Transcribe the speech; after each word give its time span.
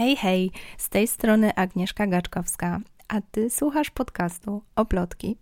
Hej, 0.00 0.16
hej, 0.16 0.50
z 0.78 0.88
tej 0.88 1.06
strony 1.06 1.54
Agnieszka 1.54 2.06
Gaczkowska, 2.06 2.80
a 3.08 3.20
ty 3.30 3.50
słuchasz 3.50 3.90
podcastu 3.90 4.62
Oplotki. 4.76 5.36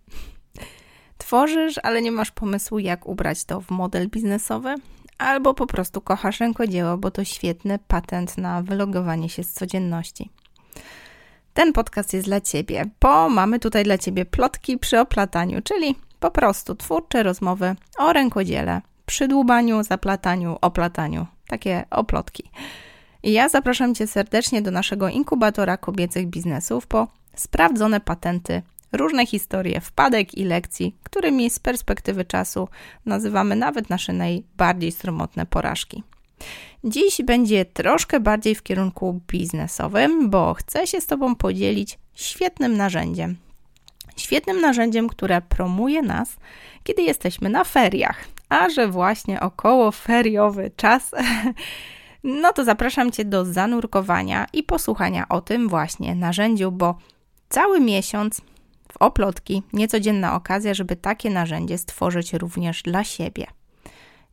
Tworzysz, 1.17 1.79
ale 1.83 2.01
nie 2.01 2.11
masz 2.11 2.31
pomysłu, 2.31 2.79
jak 2.79 3.07
ubrać 3.07 3.45
to 3.45 3.61
w 3.61 3.69
model 3.69 4.09
biznesowy? 4.09 4.75
Albo 5.17 5.53
po 5.53 5.67
prostu 5.67 6.01
kochasz 6.01 6.39
rękodzieło, 6.39 6.97
bo 6.97 7.11
to 7.11 7.23
świetny 7.23 7.79
patent 7.87 8.37
na 8.37 8.61
wylogowanie 8.61 9.29
się 9.29 9.43
z 9.43 9.53
codzienności. 9.53 10.29
Ten 11.53 11.73
podcast 11.73 12.13
jest 12.13 12.27
dla 12.27 12.41
Ciebie, 12.41 12.85
bo 13.01 13.29
mamy 13.29 13.59
tutaj 13.59 13.83
dla 13.83 13.97
Ciebie 13.97 14.25
plotki 14.25 14.77
przy 14.77 14.99
oplataniu, 14.99 15.61
czyli 15.61 15.95
po 16.19 16.31
prostu 16.31 16.75
twórcze 16.75 17.23
rozmowy 17.23 17.75
o 17.97 18.13
rękodziele, 18.13 18.81
przy 19.05 19.27
dłubaniu, 19.27 19.83
zaplataniu, 19.83 20.57
oplataniu. 20.61 21.27
Takie 21.47 21.85
oplotki. 21.89 22.51
I 23.23 23.31
ja 23.31 23.49
zapraszam 23.49 23.95
Cię 23.95 24.07
serdecznie 24.07 24.61
do 24.61 24.71
naszego 24.71 25.09
inkubatora 25.09 25.77
kobiecych 25.77 26.27
biznesów 26.27 26.87
po 26.87 27.07
sprawdzone 27.35 27.99
patenty, 27.99 28.61
różne 28.91 29.25
historie, 29.25 29.81
wpadek 29.81 30.37
i 30.37 30.45
lekcji, 30.45 30.95
którymi 31.03 31.49
z 31.49 31.59
perspektywy 31.59 32.25
czasu 32.25 32.67
nazywamy 33.05 33.55
nawet 33.55 33.89
nasze 33.89 34.13
najbardziej 34.13 34.91
stromotne 34.91 35.45
porażki. 35.45 36.03
Dziś 36.83 37.21
będzie 37.23 37.65
troszkę 37.65 38.19
bardziej 38.19 38.55
w 38.55 38.63
kierunku 38.63 39.21
biznesowym, 39.27 40.29
bo 40.29 40.53
chcę 40.53 40.87
się 40.87 41.01
z 41.01 41.07
Tobą 41.07 41.35
podzielić 41.35 41.99
świetnym 42.13 42.77
narzędziem. 42.77 43.35
Świetnym 44.17 44.61
narzędziem, 44.61 45.09
które 45.09 45.41
promuje 45.41 46.01
nas, 46.01 46.37
kiedy 46.83 47.01
jesteśmy 47.01 47.49
na 47.49 47.63
feriach, 47.63 48.25
a 48.49 48.69
że 48.69 48.87
właśnie 48.87 49.39
około 49.39 49.91
feriowy 49.91 50.71
czas 50.75 51.11
no 52.23 52.53
to 52.53 52.63
zapraszam 52.63 53.11
Cię 53.11 53.25
do 53.25 53.45
zanurkowania 53.45 54.47
i 54.53 54.63
posłuchania 54.63 55.29
o 55.29 55.41
tym 55.41 55.69
właśnie 55.69 56.15
narzędziu, 56.15 56.71
bo 56.71 56.97
cały 57.49 57.79
miesiąc 57.79 58.41
w 58.91 58.97
oplotki 58.99 59.63
niecodzienna 59.73 60.35
okazja, 60.35 60.73
żeby 60.73 60.95
takie 60.95 61.29
narzędzie 61.29 61.77
stworzyć 61.77 62.33
również 62.33 62.83
dla 62.83 63.03
siebie. 63.03 63.47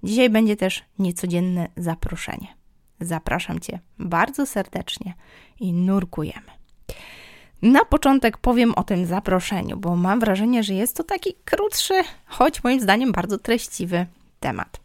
Dzisiaj 0.02 0.30
będzie 0.30 0.56
też 0.56 0.84
niecodzienne 0.98 1.68
zaproszenie. 1.76 2.56
Zapraszam 3.00 3.60
Cię 3.60 3.80
bardzo 3.98 4.46
serdecznie 4.46 5.14
i 5.60 5.72
nurkujemy. 5.72 6.56
Na 7.62 7.84
początek 7.84 8.38
powiem 8.38 8.74
o 8.74 8.84
tym 8.84 9.06
zaproszeniu, 9.06 9.76
bo 9.76 9.96
mam 9.96 10.20
wrażenie, 10.20 10.62
że 10.62 10.74
jest 10.74 10.96
to 10.96 11.04
taki 11.04 11.34
krótszy, 11.44 11.94
choć 12.26 12.64
moim 12.64 12.80
zdaniem 12.80 13.12
bardzo 13.12 13.38
treściwy 13.38 14.06
temat. 14.40 14.80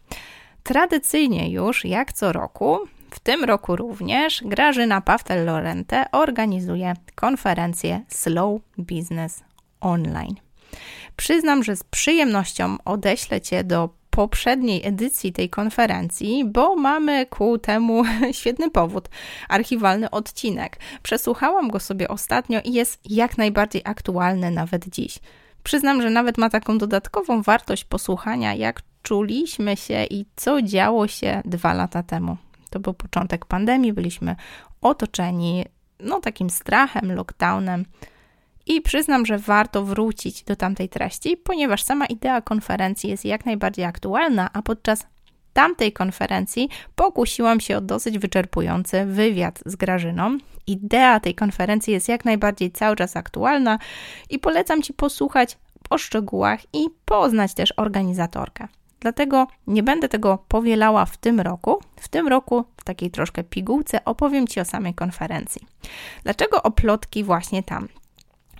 Tradycyjnie 0.64 1.52
już, 1.52 1.86
jak 1.86 2.14
co 2.14 2.31
roku, 2.31 2.80
w 3.12 3.20
tym 3.20 3.44
roku 3.44 3.76
również 3.76 4.42
Grażyna 4.45 5.02
Pawtel-Lorente 5.02 6.06
organizuje 6.12 6.94
konferencję 7.16 8.02
Slow 8.08 8.62
Business 8.78 9.44
Online. 9.82 10.36
Przyznam, 11.16 11.64
że 11.64 11.76
z 11.76 11.84
przyjemnością 11.84 12.78
odeślę 12.86 13.42
Cię 13.42 13.64
do 13.64 13.89
poprzedniej 14.09 14.88
edycji 14.88 15.34
tej 15.34 15.50
konferencji, 15.50 16.45
bo 16.45 16.76
mamy 16.76 17.26
ku 17.26 17.58
temu 17.58 18.04
świetny 18.39 18.72
powód 18.72 19.09
archiwalny 19.50 20.09
odcinek. 20.09 20.80
Przesłuchałam 21.04 21.70
go 21.70 21.80
sobie 21.80 22.08
ostatnio 22.08 22.59
i 22.64 22.73
jest 22.73 23.00
jak 23.09 23.38
najbardziej 23.38 23.82
aktualny 23.86 24.52
nawet 24.52 24.89
dziś. 24.89 25.20
Przyznam, 25.64 26.02
że 26.02 26.09
nawet 26.09 26.38
ma 26.38 26.50
taką 26.50 26.78
dodatkową 26.78 27.42
wartość 27.42 27.84
posłuchania, 27.84 28.54
jak 28.54 28.81
czuliśmy 29.04 29.78
się 29.78 30.04
i 30.04 30.26
co 30.36 30.62
działo 30.62 31.08
się 31.08 31.42
dwa 31.45 31.73
lata 31.73 32.04
temu. 32.04 32.38
To 32.70 32.80
był 32.80 32.94
początek 32.94 33.45
pandemii, 33.45 33.94
byliśmy 33.94 34.36
otoczeni 34.82 35.66
no 36.00 36.20
takim 36.20 36.50
strachem, 36.50 37.12
lockdownem. 37.12 37.86
I 38.66 38.82
przyznam, 38.82 39.26
że 39.26 39.38
warto 39.38 39.86
wrócić 39.86 40.44
do 40.44 40.56
tamtej 40.56 40.89
treści, 40.89 41.38
ponieważ 41.38 41.84
sama 41.84 42.06
idea 42.06 42.42
konferencji 42.42 43.10
jest 43.10 43.26
jak 43.26 43.45
najbardziej 43.45 43.86
aktualna, 43.86 44.49
a 44.54 44.61
podczas 44.61 45.08
tamtej 45.54 45.94
konferencji 45.94 46.70
pokusiłam 46.95 47.60
się 47.60 47.78
o 47.78 47.82
dosyć 47.82 48.20
wyczerpujący 48.20 49.06
wywiad 49.06 49.60
z 49.66 49.76
Grażyną. 49.76 50.38
Idea 50.67 51.20
tej 51.20 51.36
konferencji 51.36 51.94
jest 51.94 52.10
jak 52.10 52.26
najbardziej 52.26 52.72
cały 52.72 52.95
czas 52.95 53.16
aktualna 53.16 53.80
i 54.30 54.40
polecam 54.40 54.82
Ci 54.82 54.94
posłuchać 54.94 55.58
o 55.90 55.98
szczegółach 55.98 56.60
i 56.73 56.88
poznać 57.06 57.54
też 57.54 57.73
organizatorkę. 57.78 58.67
Dlatego 59.00 59.48
nie 59.67 59.84
będę 59.84 60.10
tego 60.10 60.44
powielała 60.48 61.06
w 61.06 61.17
tym 61.17 61.40
roku. 61.40 61.82
W 61.95 62.08
tym 62.08 62.28
roku, 62.28 62.66
w 62.78 62.84
takiej 62.84 63.11
troszkę 63.11 63.44
pigułce, 63.44 64.06
opowiem 64.06 64.48
Ci 64.48 64.60
o 64.60 64.66
samej 64.66 64.94
konferencji. 64.94 65.61
Dlaczego 66.23 66.64
oplotki 66.64 67.23
właśnie 67.23 67.64
tam? 67.64 67.88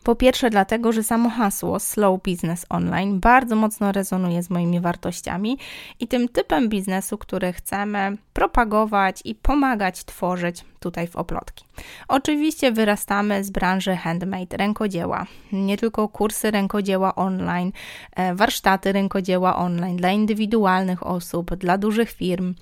Po 0.04 0.16
pierwsze, 0.16 0.50
dlatego, 0.50 0.92
że 0.92 1.04
samo 1.04 1.30
hasło 1.30 1.80
Slow 1.80 2.22
Business 2.22 2.66
Online 2.70 3.20
bardzo 3.20 3.56
mocno 3.56 3.92
rezonuje 3.92 4.44
z 4.44 4.50
moimi 4.50 4.80
wartościami 4.80 5.58
i 6.00 6.08
tym 6.08 6.30
typem 6.30 6.70
biznesu, 6.70 7.18
który 7.18 7.54
chcemy 7.54 8.18
propagować 8.34 9.22
i 9.26 9.36
pomagać 9.36 10.04
tworzyć 10.04 10.66
tutaj 10.82 11.08
w 11.08 11.16
Oplotki. 11.16 11.66
Oczywiście 12.08 12.72
wyrastamy 12.72 13.44
z 13.44 13.50
branży 13.50 13.96
handmade, 13.96 14.58
rękodzieła. 14.58 15.26
Nie 15.52 15.78
tylko 15.78 16.08
kursy 16.08 16.52
rękodzieła 16.52 17.16
online, 17.16 17.72
e, 18.16 18.36
warsztaty 18.36 18.92
rękodzieła 18.92 19.56
online 19.56 19.98
dla 19.98 20.12
indywidualnych 20.12 21.08
osób, 21.08 21.56
dla 21.56 21.78
dużych 21.78 22.12
firm. 22.12 22.56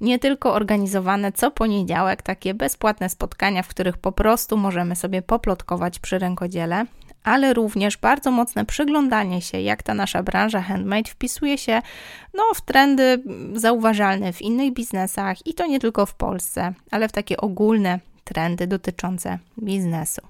Nie 0.00 0.18
tylko 0.18 0.54
organizowane 0.54 1.32
co 1.32 1.50
poniedziałek 1.50 2.22
takie 2.22 2.54
bezpłatne 2.54 3.08
spotkania, 3.08 3.62
w 3.62 3.68
których 3.68 3.98
po 3.98 4.12
prostu 4.12 4.56
możemy 4.56 4.96
sobie 4.96 5.22
poplotkować 5.22 5.98
przy 5.98 6.18
rękodziele, 6.18 6.86
ale 7.24 7.54
również 7.54 7.96
bardzo 7.96 8.30
mocne 8.30 8.64
przyglądanie 8.64 9.42
się, 9.42 9.60
jak 9.60 9.82
ta 9.82 9.94
nasza 9.94 10.22
branża 10.22 10.60
handmade 10.60 11.10
wpisuje 11.10 11.58
się 11.58 11.82
no, 12.34 12.42
w 12.54 12.60
trendy 12.60 13.22
zauważalne 13.54 14.32
w 14.32 14.42
innych 14.42 14.72
biznesach 14.72 15.46
i 15.46 15.54
to 15.54 15.66
nie 15.66 15.80
tylko 15.80 16.06
w 16.06 16.14
Polsce, 16.14 16.74
ale 16.90 17.08
w 17.08 17.12
takie 17.12 17.36
ogólne 17.36 18.00
trendy 18.24 18.66
dotyczące 18.66 19.38
biznesu. 19.58 20.20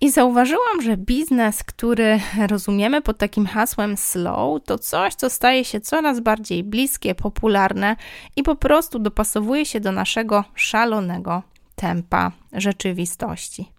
I 0.00 0.10
zauważyłam, 0.10 0.82
że 0.82 0.96
biznes, 0.96 1.62
który 1.62 2.20
rozumiemy 2.48 3.02
pod 3.02 3.18
takim 3.18 3.46
hasłem 3.46 3.96
slow, 3.96 4.64
to 4.64 4.78
coś, 4.78 5.14
co 5.14 5.30
staje 5.30 5.64
się 5.64 5.80
coraz 5.80 6.20
bardziej 6.20 6.64
bliskie, 6.64 7.14
popularne 7.14 7.96
i 8.36 8.42
po 8.42 8.56
prostu 8.56 8.98
dopasowuje 8.98 9.66
się 9.66 9.80
do 9.80 9.92
naszego 9.92 10.44
szalonego 10.54 11.42
tempa 11.74 12.32
rzeczywistości. 12.52 13.73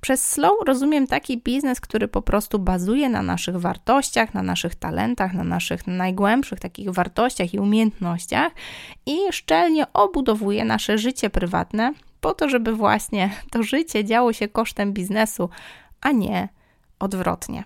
Przez 0.00 0.28
slow 0.28 0.52
rozumiem 0.66 1.06
taki 1.06 1.38
biznes, 1.38 1.80
który 1.80 2.08
po 2.08 2.22
prostu 2.22 2.58
bazuje 2.58 3.08
na 3.08 3.22
naszych 3.22 3.56
wartościach, 3.56 4.34
na 4.34 4.42
naszych 4.42 4.74
talentach, 4.74 5.34
na 5.34 5.44
naszych 5.44 5.86
najgłębszych 5.86 6.60
takich 6.60 6.90
wartościach 6.90 7.54
i 7.54 7.58
umiejętnościach 7.58 8.52
i 9.06 9.18
szczelnie 9.30 9.92
obudowuje 9.92 10.64
nasze 10.64 10.98
życie 10.98 11.30
prywatne 11.30 11.92
po 12.20 12.34
to, 12.34 12.48
żeby 12.48 12.72
właśnie 12.72 13.30
to 13.50 13.62
życie 13.62 14.04
działo 14.04 14.32
się 14.32 14.48
kosztem 14.48 14.92
biznesu, 14.92 15.50
a 16.00 16.12
nie 16.12 16.48
odwrotnie. 16.98 17.64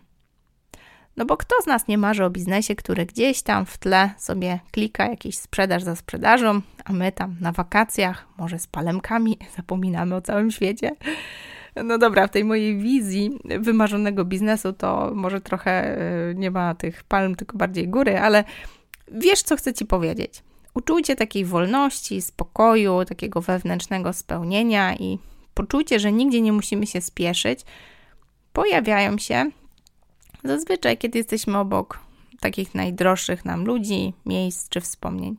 No 1.16 1.24
bo 1.24 1.36
kto 1.36 1.54
z 1.62 1.66
nas 1.66 1.88
nie 1.88 1.98
marzy 1.98 2.24
o 2.24 2.30
biznesie, 2.30 2.74
który 2.74 3.06
gdzieś 3.06 3.42
tam 3.42 3.66
w 3.66 3.78
tle 3.78 4.10
sobie 4.18 4.60
klika 4.70 5.06
jakiś 5.06 5.38
sprzedaż 5.38 5.82
za 5.82 5.96
sprzedażą, 5.96 6.60
a 6.84 6.92
my 6.92 7.12
tam 7.12 7.36
na 7.40 7.52
wakacjach, 7.52 8.26
może 8.38 8.58
z 8.58 8.66
palemkami, 8.66 9.38
zapominamy 9.56 10.14
o 10.14 10.22
całym 10.22 10.50
świecie. 10.50 10.90
No 11.84 11.98
dobra, 11.98 12.26
w 12.26 12.30
tej 12.30 12.44
mojej 12.44 12.78
wizji 12.78 13.38
wymarzonego 13.60 14.24
biznesu 14.24 14.72
to 14.72 15.12
może 15.14 15.40
trochę 15.40 15.98
e, 16.30 16.34
nie 16.34 16.50
ma 16.50 16.74
tych 16.74 17.04
palm, 17.04 17.34
tylko 17.34 17.58
bardziej 17.58 17.88
góry, 17.88 18.18
ale 18.18 18.44
wiesz, 19.12 19.42
co 19.42 19.56
chcę 19.56 19.74
Ci 19.74 19.86
powiedzieć. 19.86 20.42
Uczujcie 20.74 21.16
takiej 21.16 21.44
wolności, 21.44 22.22
spokoju, 22.22 23.04
takiego 23.04 23.40
wewnętrznego 23.40 24.12
spełnienia 24.12 24.94
i 24.94 25.18
poczucie, 25.54 26.00
że 26.00 26.12
nigdzie 26.12 26.40
nie 26.40 26.52
musimy 26.52 26.86
się 26.86 27.00
spieszyć, 27.00 27.60
pojawiają 28.52 29.18
się 29.18 29.50
zazwyczaj, 30.44 30.98
kiedy 30.98 31.18
jesteśmy 31.18 31.58
obok 31.58 31.98
takich 32.40 32.74
najdroższych 32.74 33.44
nam 33.44 33.64
ludzi, 33.64 34.12
miejsc 34.26 34.68
czy 34.68 34.80
wspomnień. 34.80 35.36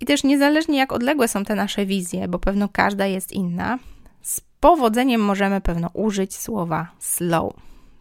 I 0.00 0.06
też 0.06 0.24
niezależnie 0.24 0.78
jak 0.78 0.92
odległe 0.92 1.28
są 1.28 1.44
te 1.44 1.54
nasze 1.54 1.86
wizje, 1.86 2.28
bo 2.28 2.38
pewno 2.38 2.68
każda 2.68 3.06
jest 3.06 3.32
inna, 3.32 3.78
powodzeniem 4.60 5.20
możemy 5.20 5.60
pewno 5.60 5.90
użyć 5.92 6.36
słowa 6.36 6.88
slow. 6.98 7.52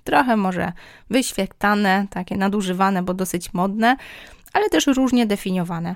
Trochę 0.03 0.37
może 0.37 0.73
wyświetlane, 1.09 2.07
takie 2.09 2.37
nadużywane, 2.37 3.03
bo 3.03 3.13
dosyć 3.13 3.53
modne, 3.53 3.95
ale 4.53 4.69
też 4.69 4.87
różnie 4.87 5.25
definiowane. 5.25 5.95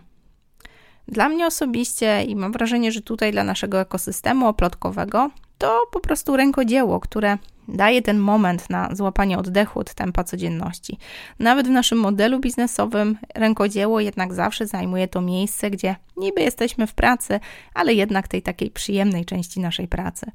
Dla 1.07 1.29
mnie 1.29 1.47
osobiście 1.47 2.23
i 2.23 2.35
mam 2.35 2.51
wrażenie, 2.51 2.91
że 2.91 3.01
tutaj 3.01 3.31
dla 3.31 3.43
naszego 3.43 3.81
ekosystemu 3.81 4.47
oplotkowego 4.47 5.31
to 5.57 5.81
po 5.91 5.99
prostu 5.99 6.37
rękodzieło, 6.37 6.99
które 6.99 7.37
daje 7.67 8.01
ten 8.01 8.19
moment 8.19 8.69
na 8.69 8.95
złapanie 8.95 9.37
oddechu 9.37 9.79
od 9.79 9.93
tempa 9.93 10.23
codzienności. 10.23 10.97
Nawet 11.39 11.67
w 11.67 11.71
naszym 11.71 11.97
modelu 11.97 12.39
biznesowym 12.39 13.17
rękodzieło 13.35 13.99
jednak 13.99 14.33
zawsze 14.33 14.67
zajmuje 14.67 15.07
to 15.07 15.21
miejsce, 15.21 15.71
gdzie 15.71 15.95
niby 16.17 16.41
jesteśmy 16.41 16.87
w 16.87 16.93
pracy, 16.93 17.39
ale 17.73 17.93
jednak 17.93 18.27
tej 18.27 18.41
takiej 18.41 18.71
przyjemnej 18.71 19.25
części 19.25 19.59
naszej 19.59 19.87
pracy. 19.87 20.31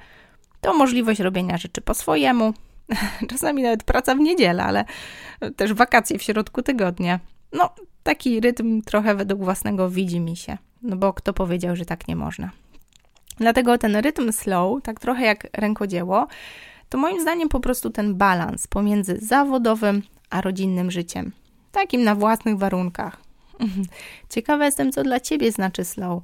To 0.60 0.74
możliwość 0.74 1.20
robienia 1.20 1.56
rzeczy 1.56 1.80
po 1.80 1.94
swojemu, 1.94 2.54
czasami 3.30 3.62
nawet 3.62 3.84
praca 3.84 4.14
w 4.14 4.18
niedzielę, 4.18 4.64
ale 4.64 4.84
też 5.56 5.72
wakacje 5.72 6.18
w 6.18 6.22
środku 6.22 6.62
tygodnia. 6.62 7.20
No, 7.52 7.70
taki 8.02 8.40
rytm 8.40 8.82
trochę 8.82 9.14
według 9.14 9.44
własnego 9.44 9.90
widzi 9.90 10.20
mi 10.20 10.36
się, 10.36 10.58
no 10.82 10.96
bo 10.96 11.12
kto 11.12 11.32
powiedział, 11.32 11.76
że 11.76 11.84
tak 11.84 12.08
nie 12.08 12.16
można. 12.16 12.50
Dlatego 13.38 13.78
ten 13.78 13.96
rytm 13.96 14.32
slow, 14.32 14.82
tak 14.82 15.00
trochę 15.00 15.24
jak 15.24 15.46
rękodzieło, 15.52 16.26
to 16.88 16.98
moim 16.98 17.20
zdaniem 17.20 17.48
po 17.48 17.60
prostu 17.60 17.90
ten 17.90 18.14
balans 18.14 18.66
pomiędzy 18.66 19.18
zawodowym 19.20 20.02
a 20.30 20.40
rodzinnym 20.40 20.90
życiem. 20.90 21.32
Takim 21.72 22.04
na 22.04 22.14
własnych 22.14 22.58
warunkach. 22.58 23.16
Ciekawa 24.34 24.64
jestem, 24.64 24.92
co 24.92 25.02
dla 25.02 25.20
ciebie 25.20 25.52
znaczy 25.52 25.84
slow, 25.84 26.22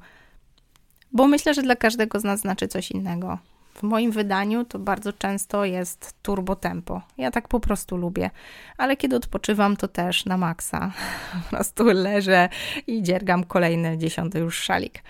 bo 1.12 1.28
myślę, 1.28 1.54
że 1.54 1.62
dla 1.62 1.76
każdego 1.76 2.20
z 2.20 2.24
nas 2.24 2.40
znaczy 2.40 2.68
coś 2.68 2.90
innego. 2.90 3.38
W 3.74 3.82
moim 3.82 4.10
wydaniu 4.10 4.64
to 4.64 4.78
bardzo 4.78 5.12
często 5.12 5.64
jest 5.64 6.14
turbo 6.22 6.56
tempo. 6.56 7.02
Ja 7.18 7.30
tak 7.30 7.48
po 7.48 7.60
prostu 7.60 7.96
lubię, 7.96 8.30
ale 8.78 8.96
kiedy 8.96 9.16
odpoczywam, 9.16 9.76
to 9.76 9.88
też 9.88 10.24
na 10.24 10.36
maksa. 10.36 10.92
Po 11.32 11.56
prostu 11.56 11.84
leżę 11.84 12.48
i 12.86 13.02
dziergam 13.02 13.44
kolejny 13.44 13.98
dziesiąty 13.98 14.38
już 14.38 14.58
szalik. 14.58 15.02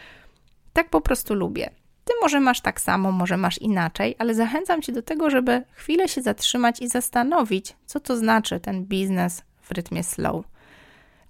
Tak 0.73 0.91
po 0.91 1.01
prostu 1.01 1.35
lubię. 1.35 1.71
Ty 2.05 2.13
może 2.23 2.41
masz 2.41 2.61
tak 2.61 2.81
samo, 2.81 3.13
może 3.13 3.37
masz 3.37 3.59
inaczej, 3.59 4.17
ale 4.19 4.35
zachęcam 4.35 4.83
Cię 4.83 4.93
do 4.93 5.03
tego, 5.03 5.31
żeby 5.31 5.63
chwilę 5.73 6.09
się 6.09 6.23
zatrzymać 6.23 6.81
i 6.81 6.89
zastanowić, 6.89 7.77
co 7.87 8.01
to 8.01 8.17
znaczy 8.17 8.61
ten 8.61 8.85
biznes 8.85 9.43
w 9.63 9.71
rytmie 9.71 10.05
slow. 10.05 10.45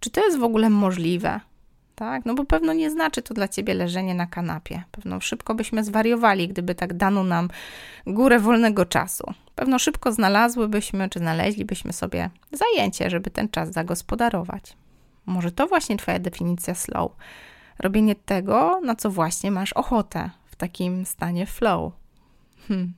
Czy 0.00 0.10
to 0.10 0.24
jest 0.24 0.38
w 0.38 0.44
ogóle 0.44 0.70
możliwe? 0.70 1.40
Tak? 1.94 2.24
No 2.24 2.34
bo 2.34 2.44
pewno 2.44 2.72
nie 2.72 2.90
znaczy 2.90 3.22
to 3.22 3.34
dla 3.34 3.48
Ciebie 3.48 3.74
leżenie 3.74 4.14
na 4.14 4.26
kanapie. 4.26 4.82
Pewno 4.90 5.20
szybko 5.20 5.54
byśmy 5.54 5.84
zwariowali, 5.84 6.48
gdyby 6.48 6.74
tak 6.74 6.94
dano 6.94 7.24
nam 7.24 7.48
górę 8.06 8.38
wolnego 8.38 8.86
czasu. 8.86 9.24
Pewno 9.54 9.78
szybko 9.78 10.12
znalazłybyśmy, 10.12 11.08
czy 11.08 11.18
znaleźlibyśmy 11.18 11.92
sobie 11.92 12.30
zajęcie, 12.52 13.10
żeby 13.10 13.30
ten 13.30 13.48
czas 13.48 13.72
zagospodarować. 13.72 14.76
Może 15.26 15.52
to 15.52 15.66
właśnie 15.66 15.96
Twoja 15.96 16.18
definicja 16.18 16.74
slow. 16.74 17.12
Robienie 17.78 18.14
tego, 18.14 18.80
na 18.80 18.94
co 18.94 19.10
właśnie 19.10 19.50
masz 19.50 19.72
ochotę, 19.72 20.30
w 20.54 20.56
takim 20.56 21.04
stanie 21.06 21.46
flow. 21.46 21.92
Hmm. 22.68 22.94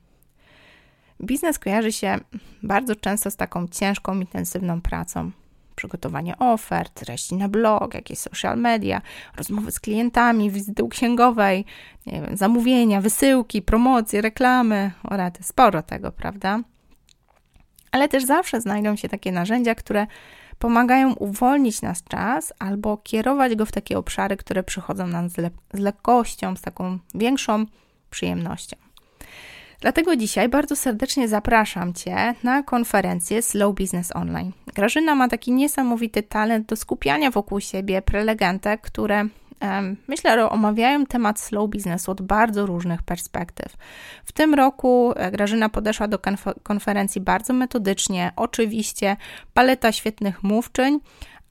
Biznes 1.21 1.59
kojarzy 1.59 1.91
się 1.91 2.17
bardzo 2.63 2.95
często 2.95 3.31
z 3.31 3.35
taką 3.35 3.67
ciężką, 3.67 4.19
intensywną 4.19 4.81
pracą. 4.81 5.31
Przygotowanie 5.75 6.37
ofert, 6.37 6.93
treści 6.93 7.35
na 7.35 7.49
blog, 7.49 7.93
jakieś 7.93 8.19
social 8.19 8.57
media, 8.57 9.01
rozmowy 9.35 9.71
z 9.71 9.79
klientami, 9.79 10.51
wizyty 10.51 10.83
u 10.83 10.89
księgowej, 10.89 11.65
wiem, 12.05 12.37
zamówienia, 12.37 13.01
wysyłki, 13.01 13.61
promocje, 13.61 14.21
reklamy, 14.21 14.91
orety, 15.03 15.43
sporo 15.43 15.81
tego, 15.81 16.11
prawda? 16.11 16.59
Ale 17.91 18.07
też 18.07 18.25
zawsze 18.25 18.61
znajdą 18.61 18.95
się 18.95 19.09
takie 19.09 19.31
narzędzia, 19.31 19.75
które 19.75 20.07
pomagają 20.59 21.13
uwolnić 21.13 21.81
nas 21.81 22.03
czas 22.03 22.53
albo 22.59 22.97
kierować 22.97 23.55
go 23.55 23.65
w 23.65 23.71
takie 23.71 23.97
obszary, 23.97 24.37
które 24.37 24.63
przychodzą 24.63 25.07
nam 25.07 25.29
z, 25.29 25.37
le 25.37 25.49
z 25.73 25.79
lekkością, 25.79 26.55
z 26.55 26.61
taką 26.61 26.99
większą 27.15 27.65
przyjemnością. 28.09 28.77
Dlatego 29.81 30.15
dzisiaj 30.15 30.49
bardzo 30.49 30.75
serdecznie 30.75 31.27
zapraszam 31.27 31.93
Cię 31.93 32.33
na 32.43 32.63
konferencję 32.63 33.41
Slow 33.41 33.75
Business 33.75 34.15
Online. 34.15 34.51
Grażyna 34.75 35.15
ma 35.15 35.27
taki 35.27 35.51
niesamowity 35.51 36.23
talent 36.23 36.67
do 36.67 36.75
skupiania 36.75 37.31
wokół 37.31 37.59
siebie 37.59 38.01
prelegentek, 38.01 38.81
które 38.81 39.27
Myślę, 40.07 40.35
że 40.35 40.49
omawiają 40.49 41.05
temat 41.05 41.39
slow 41.39 41.69
biznesu 41.69 42.11
od 42.11 42.21
bardzo 42.21 42.65
różnych 42.65 43.03
perspektyw. 43.03 43.77
W 44.25 44.31
tym 44.31 44.53
roku 44.53 45.13
e, 45.15 45.31
Grażyna 45.31 45.69
podeszła 45.69 46.07
do 46.07 46.19
konferencji 46.63 47.21
bardzo 47.21 47.53
metodycznie, 47.53 48.31
oczywiście 48.35 49.17
paleta 49.53 49.91
świetnych 49.91 50.43
mówczyń, 50.43 50.99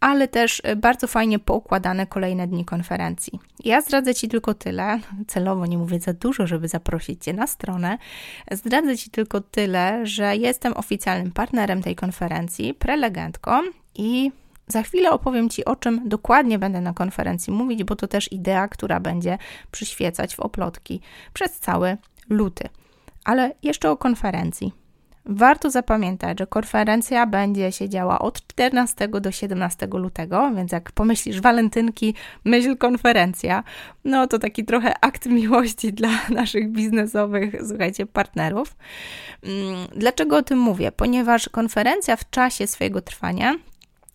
ale 0.00 0.28
też 0.28 0.62
e, 0.64 0.76
bardzo 0.76 1.06
fajnie 1.06 1.38
poukładane 1.38 2.06
kolejne 2.06 2.46
dni 2.46 2.64
konferencji. 2.64 3.40
Ja 3.64 3.80
zdradzę 3.80 4.14
Ci 4.14 4.28
tylko 4.28 4.54
tyle, 4.54 4.98
celowo 5.26 5.66
nie 5.66 5.78
mówię 5.78 6.00
za 6.00 6.12
dużo, 6.12 6.46
żeby 6.46 6.68
zaprosić 6.68 7.24
Cię 7.24 7.32
na 7.32 7.46
stronę. 7.46 7.98
Zdradzę 8.50 8.98
Ci 8.98 9.10
tylko 9.10 9.40
tyle, 9.40 10.06
że 10.06 10.36
jestem 10.36 10.72
oficjalnym 10.76 11.32
partnerem 11.32 11.82
tej 11.82 11.96
konferencji, 11.96 12.74
prelegentką 12.74 13.62
i 13.94 14.32
za 14.68 14.82
chwilę 14.82 15.10
opowiem 15.10 15.48
Ci, 15.48 15.64
o 15.64 15.76
czym 15.76 16.08
dokładnie 16.08 16.58
będę 16.58 16.80
na 16.80 16.92
konferencji 16.92 17.52
mówić, 17.52 17.84
bo 17.84 17.96
to 17.96 18.08
też 18.08 18.32
idea, 18.32 18.68
która 18.68 19.00
będzie 19.00 19.38
przyświecać 19.70 20.36
w 20.36 20.40
oplotki 20.40 21.00
przez 21.32 21.58
cały 21.58 21.96
luty. 22.28 22.68
Ale 23.24 23.52
jeszcze 23.62 23.90
o 23.90 23.96
konferencji. 23.96 24.72
Warto 25.28 25.70
zapamiętać, 25.70 26.38
że 26.38 26.46
konferencja 26.46 27.26
będzie 27.26 27.72
się 27.72 27.88
działa 27.88 28.18
od 28.18 28.46
14 28.46 29.08
do 29.08 29.30
17 29.30 29.88
lutego, 29.92 30.50
więc 30.56 30.72
jak 30.72 30.92
pomyślisz 30.92 31.40
walentynki, 31.40 32.14
myśl 32.44 32.76
konferencja, 32.76 33.64
no 34.04 34.26
to 34.26 34.38
taki 34.38 34.64
trochę 34.64 34.94
akt 35.00 35.26
miłości 35.26 35.92
dla 35.92 36.08
naszych 36.40 36.72
biznesowych, 36.72 37.54
słuchajcie, 37.68 38.06
partnerów. 38.06 38.76
Mm, 39.42 39.86
dlaczego 39.96 40.36
o 40.36 40.42
tym 40.42 40.58
mówię? 40.58 40.92
Ponieważ 40.92 41.48
konferencja 41.48 42.16
w 42.16 42.30
czasie 42.30 42.66
swojego 42.66 43.02
trwania 43.02 43.54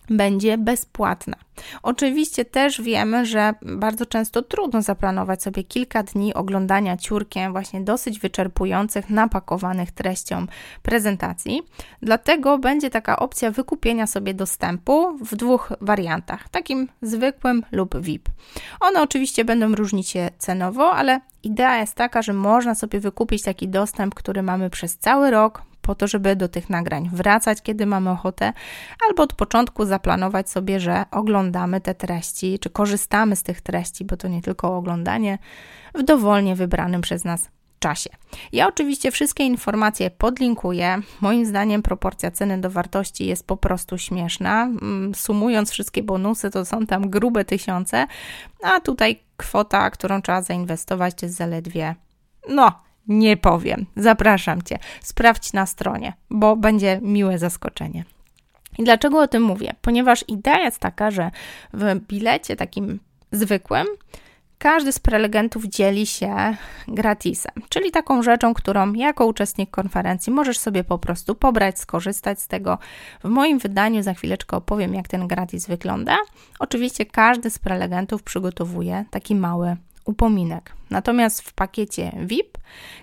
będzie 0.09 0.57
bezpłatna. 0.57 1.35
Oczywiście 1.83 2.45
też 2.45 2.81
wiemy, 2.81 3.25
że 3.25 3.53
bardzo 3.61 4.05
często 4.05 4.41
trudno 4.41 4.81
zaplanować 4.81 5.43
sobie 5.43 5.63
kilka 5.63 6.03
dni 6.03 6.33
oglądania 6.33 6.97
ciurkiem 6.97 7.51
właśnie 7.51 7.81
dosyć 7.81 8.19
wyczerpujących, 8.19 9.09
napakowanych 9.09 9.91
treścią 9.91 10.45
prezentacji. 10.81 11.61
Dlatego 12.01 12.57
będzie 12.57 12.89
taka 12.89 13.19
opcja 13.19 13.51
wykupienia 13.51 14.07
sobie 14.07 14.33
dostępu 14.33 15.17
w 15.17 15.35
dwóch 15.35 15.73
wariantach, 15.81 16.49
takim 16.49 16.87
zwykłym 17.01 17.63
lub 17.71 18.01
VIP. 18.01 18.29
One 18.79 19.01
oczywiście 19.01 19.45
będą 19.45 19.75
różnić 19.75 20.09
się 20.09 20.29
cenowo, 20.37 20.91
ale 20.93 21.21
idea 21.43 21.77
jest 21.77 21.95
taka, 21.95 22.21
że 22.21 22.33
można 22.33 22.75
sobie 22.75 22.99
wykupić 22.99 23.43
taki 23.43 23.67
dostęp, 23.67 24.15
który 24.15 24.43
mamy 24.43 24.69
przez 24.69 24.97
cały 24.97 25.31
rok 25.31 25.70
po 25.81 25.95
to, 25.95 26.07
żeby 26.07 26.35
do 26.35 26.47
tych 26.47 26.69
nagrań 26.69 27.09
wracać, 27.13 27.61
kiedy 27.61 27.85
mamy 27.85 28.09
ochotę, 28.09 28.53
albo 29.09 29.23
od 29.23 29.33
początku 29.33 29.85
zaplanować 29.85 30.49
sobie, 30.49 30.79
że 30.79 31.05
oglądamy 31.11 31.81
te 31.81 31.95
treści, 31.95 32.59
czy 32.59 32.69
korzystamy 32.69 33.35
z 33.35 33.43
tych 33.43 33.61
treści, 33.61 34.05
bo 34.05 34.17
to 34.17 34.27
nie 34.27 34.41
tylko 34.41 34.77
oglądanie, 34.77 35.37
w 35.95 36.03
dowolnie 36.03 36.55
wybranym 36.55 37.01
przez 37.01 37.23
nas 37.23 37.49
czasie. 37.79 38.09
Ja 38.51 38.67
oczywiście 38.67 39.11
wszystkie 39.11 39.43
informacje 39.43 40.11
podlinkuję. 40.11 41.01
Moim 41.21 41.45
zdaniem 41.45 41.81
proporcja 41.81 42.31
ceny 42.31 42.61
do 42.61 42.69
wartości 42.69 43.25
jest 43.25 43.47
po 43.47 43.57
prostu 43.57 43.97
śmieszna. 43.97 44.63
Mm, 44.63 45.15
sumując 45.15 45.71
wszystkie 45.71 46.03
bonusy, 46.03 46.51
to 46.51 46.65
są 46.65 46.85
tam 46.85 47.09
grube 47.09 47.45
tysiące, 47.45 48.07
a 48.63 48.79
tutaj 48.79 49.19
kwota, 49.37 49.89
którą 49.89 50.21
trzeba 50.21 50.41
zainwestować, 50.41 51.15
to 51.15 51.25
jest 51.25 51.37
zaledwie 51.37 51.95
no, 52.49 52.71
nie 53.07 53.37
powiem. 53.37 53.85
Zapraszam 53.95 54.61
Cię. 54.61 54.79
Sprawdź 55.01 55.53
na 55.53 55.65
stronie, 55.65 56.13
bo 56.29 56.55
będzie 56.55 56.99
miłe 57.01 57.39
zaskoczenie. 57.39 58.03
I 58.77 58.83
dlaczego 58.83 59.19
o 59.19 59.27
tym 59.27 59.43
mówię? 59.43 59.73
Ponieważ 59.81 60.25
idea 60.27 60.59
jest 60.59 60.79
taka, 60.79 61.11
że 61.11 61.31
w 61.73 61.99
bilecie 62.07 62.55
takim 62.55 62.99
zwykłym 63.31 63.87
każdy 64.61 64.91
z 64.91 64.99
prelegentów 64.99 65.65
dzieli 65.65 66.05
się 66.05 66.55
gratisem, 66.87 67.53
czyli 67.69 67.91
taką 67.91 68.23
rzeczą, 68.23 68.53
którą 68.53 68.93
jako 68.93 69.25
uczestnik 69.25 69.69
konferencji 69.71 70.33
możesz 70.33 70.59
sobie 70.59 70.83
po 70.83 70.99
prostu 70.99 71.35
pobrać, 71.35 71.79
skorzystać 71.79 72.41
z 72.41 72.47
tego. 72.47 72.77
W 73.23 73.29
moim 73.29 73.59
wydaniu 73.59 74.03
za 74.03 74.13
chwileczkę 74.13 74.57
opowiem, 74.57 74.93
jak 74.93 75.07
ten 75.07 75.27
gratis 75.27 75.67
wygląda. 75.67 76.17
Oczywiście 76.59 77.05
każdy 77.05 77.49
z 77.49 77.59
prelegentów 77.59 78.23
przygotowuje 78.23 79.05
taki 79.11 79.35
mały 79.35 79.75
upominek. 80.05 80.73
Natomiast 80.89 81.41
w 81.41 81.53
pakiecie 81.53 82.11
VIP 82.25 82.57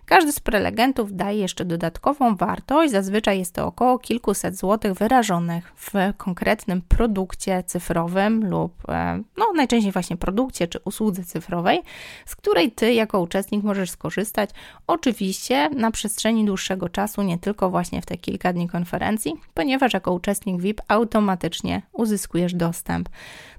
każdy 0.07 0.33
z 0.33 0.40
prelegentów 0.40 1.17
daje 1.17 1.38
jeszcze 1.38 1.64
dodatkową 1.64 2.37
wartość, 2.37 2.93
zazwyczaj 2.93 3.38
jest 3.38 3.55
to 3.55 3.67
około 3.67 3.99
kilkuset 3.99 4.57
złotych 4.57 4.95
wyrażonych 4.95 5.73
w 5.76 5.93
konkretnym 6.17 6.83
produkcie 6.83 7.62
cyfrowym 7.62 8.50
lub 8.50 8.73
e, 8.88 9.23
no, 9.37 9.47
najczęściej 9.57 9.93
właśnie 9.93 10.17
produkcie 10.17 10.69
czy 10.69 10.78
usłudze 10.85 11.25
cyfrowej, 11.25 11.83
z 12.26 12.37
której 12.37 12.73
Ty 12.73 12.95
jako 12.95 13.21
uczestnik 13.21 13.64
możesz 13.64 13.90
skorzystać, 13.90 14.50
oczywiście 14.87 15.71
na 15.71 15.90
przestrzeni 15.90 16.45
dłuższego 16.45 16.88
czasu, 16.88 17.23
nie 17.23 17.38
tylko 17.38 17.71
właśnie 17.71 18.02
w 18.02 18.07
te 18.07 18.17
kilka 18.17 18.52
dni 18.52 18.69
konferencji, 18.69 19.35
ponieważ 19.55 19.93
jako 19.95 20.12
uczestnik 20.12 20.61
VIP 20.61 20.81
automatycznie 20.88 21.83
uzyskujesz 21.93 22.55
dostęp 22.55 23.09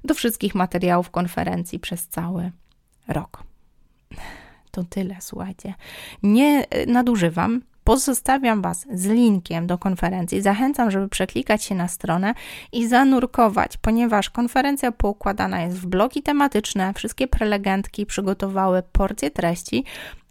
do 0.04 0.14
wszystkich 0.14 0.56
materiałów 0.56 1.10
konferencji 1.10 1.80
przez 1.80 2.08
cały 2.08 2.52
rok. 3.10 3.44
To 4.72 4.84
tyle, 4.84 5.16
słuchajcie. 5.20 5.74
Nie 6.24 6.70
e, 6.70 6.86
nadużywam. 6.86 7.62
Pozostawiam 7.84 8.62
Was 8.62 8.88
z 8.94 9.06
linkiem 9.06 9.68
do 9.68 9.78
konferencji. 9.78 10.42
Zachęcam, 10.42 10.92
żeby 10.92 11.10
przeklikać 11.10 11.64
się 11.64 11.76
na 11.76 11.88
stronę 11.88 12.34
i 12.72 12.88
zanurkować, 12.88 13.78
ponieważ 13.78 14.30
konferencja 14.30 14.92
poukładana 14.92 15.62
jest 15.62 15.78
w 15.78 15.86
bloki 15.86 16.24
tematyczne. 16.24 16.94
Wszystkie 16.94 17.28
prelegentki 17.28 18.06
przygotowały 18.06 18.84
porcję 18.92 19.32
treści, 19.32 19.86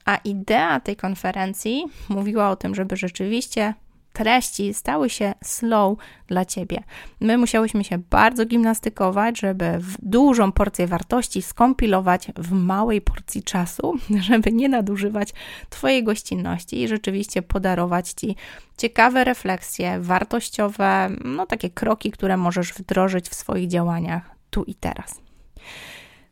a 0.05 0.17
idea 0.17 0.81
tej 0.81 0.97
konferencji 0.97 1.85
mówiła 2.09 2.51
o 2.51 2.57
tym, 2.57 2.75
żeby 2.75 2.97
rzeczywiście 2.97 3.75
treści 4.19 4.75
stały 4.75 5.11
się 5.11 5.35
slow 5.45 5.99
dla 6.27 6.45
ciebie. 6.45 6.83
My 7.21 7.39
musiałyśmy 7.39 7.85
się 7.85 7.99
bardzo 7.99 8.45
gimnastykować, 8.45 9.41
żeby 9.41 9.81
dużą 10.03 10.53
porcję 10.53 10.87
wartości 10.87 11.43
skompilować 11.43 12.29
w 12.37 12.53
małej 12.53 13.01
porcji 13.01 13.43
czasu, 13.43 13.95
żeby 14.29 14.53
nie 14.53 14.69
nadużywać 14.69 15.33
Twojej 15.71 16.05
gościnności 16.05 16.83
i 16.83 16.89
rzeczywiście 16.89 17.43
podarować 17.43 18.11
Ci 18.11 18.37
ciekawe 18.79 19.25
refleksje, 19.25 20.01
wartościowe, 20.01 21.11
no 21.25 21.47
takie 21.47 21.71
kroki, 21.71 22.11
które 22.11 22.37
możesz 22.37 22.73
wdrożyć 22.73 23.29
w 23.29 23.35
swoich 23.35 23.69
działaniach 23.69 24.31
tu 24.51 24.65
i 24.65 24.75
teraz. 24.75 25.21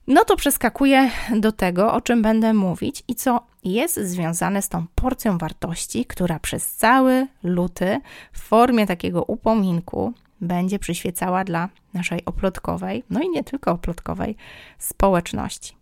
No 0.07 0.25
to 0.25 0.37
przeskakuję 0.37 1.11
do 1.37 1.53
tego, 1.53 1.93
o 1.93 2.01
czym 2.01 2.23
będę 2.23 2.55
mówić 2.55 3.03
i 3.09 3.15
co 3.15 3.47
jest 3.65 3.97
związane 3.97 4.63
z 4.63 4.69
tą 4.69 4.87
porcją 4.95 5.39
wartości, 5.39 6.05
która 6.05 6.39
przez 6.39 6.75
cały 6.75 7.27
luty 7.43 8.01
w 8.33 8.41
formie 8.41 8.87
takiego 8.87 9.25
upominku 9.25 10.13
będzie 10.41 10.79
przyświecała 10.79 11.45
dla 11.45 11.69
naszej 11.95 12.25
oplotkowej, 12.25 13.05
no 13.11 13.21
i 13.21 13.29
nie 13.29 13.45
tylko 13.45 13.71
oplotkowej, 13.71 14.37
społeczności. 14.79 15.77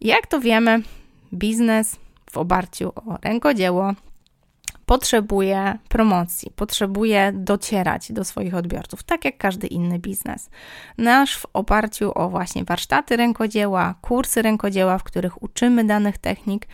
Jak 0.00 0.26
to 0.26 0.40
wiemy, 0.40 0.82
biznes 1.34 1.96
w 2.30 2.38
oparciu 2.38 2.88
o 2.88 3.18
rękodzieło 3.22 3.92
potrzebuje 4.86 5.78
promocji, 5.88 6.50
potrzebuje 6.56 7.32
docierać 7.34 8.12
do 8.12 8.24
swoich 8.24 8.54
odbiorców, 8.54 9.02
tak 9.02 9.24
jak 9.24 9.38
każdy 9.38 9.66
inny 9.66 9.98
biznes. 9.98 10.50
Nasz 10.98 11.38
w 11.38 11.46
oparciu 11.52 12.12
o 12.18 12.28
właśnie 12.28 12.64
warsztaty 12.64 13.16
rękodzieła, 13.16 13.94
kursy 14.00 14.42
rękodzieła, 14.42 14.98
w 14.98 15.04
których 15.04 15.42
uczymy 15.42 15.84
danych 15.84 16.18
technik, 16.18 16.66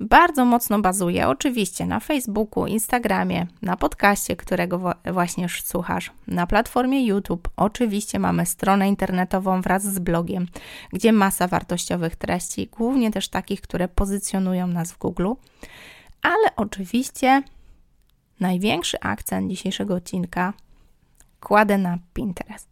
bardzo 0.00 0.44
mocno 0.44 0.78
bazuje 0.78 1.28
oczywiście 1.28 1.86
na 1.86 2.00
Facebooku, 2.00 2.66
Instagramie, 2.66 3.46
na 3.62 3.76
podcaście, 3.76 4.36
którego 4.36 4.94
właśnie 5.12 5.42
już 5.42 5.62
słuchasz, 5.62 6.12
na 6.26 6.46
platformie 6.46 7.06
YouTube. 7.06 7.48
Oczywiście 7.56 8.18
mamy 8.18 8.46
stronę 8.46 8.88
internetową 8.88 9.60
wraz 9.60 9.82
z 9.82 9.98
blogiem, 9.98 10.46
gdzie 10.92 11.12
masa 11.12 11.48
wartościowych 11.48 12.16
treści, 12.16 12.68
głównie 12.72 13.10
też 13.10 13.28
takich, 13.28 13.60
które 13.60 13.88
pozycjonują 13.88 14.66
nas 14.66 14.92
w 14.92 14.98
Google 14.98 15.32
ale 16.24 16.56
oczywiście 16.56 17.42
największy 18.40 19.00
akcent 19.00 19.50
dzisiejszego 19.50 19.94
odcinka 19.94 20.52
kładę 21.40 21.78
na 21.78 21.98
Pinterest. 22.14 22.68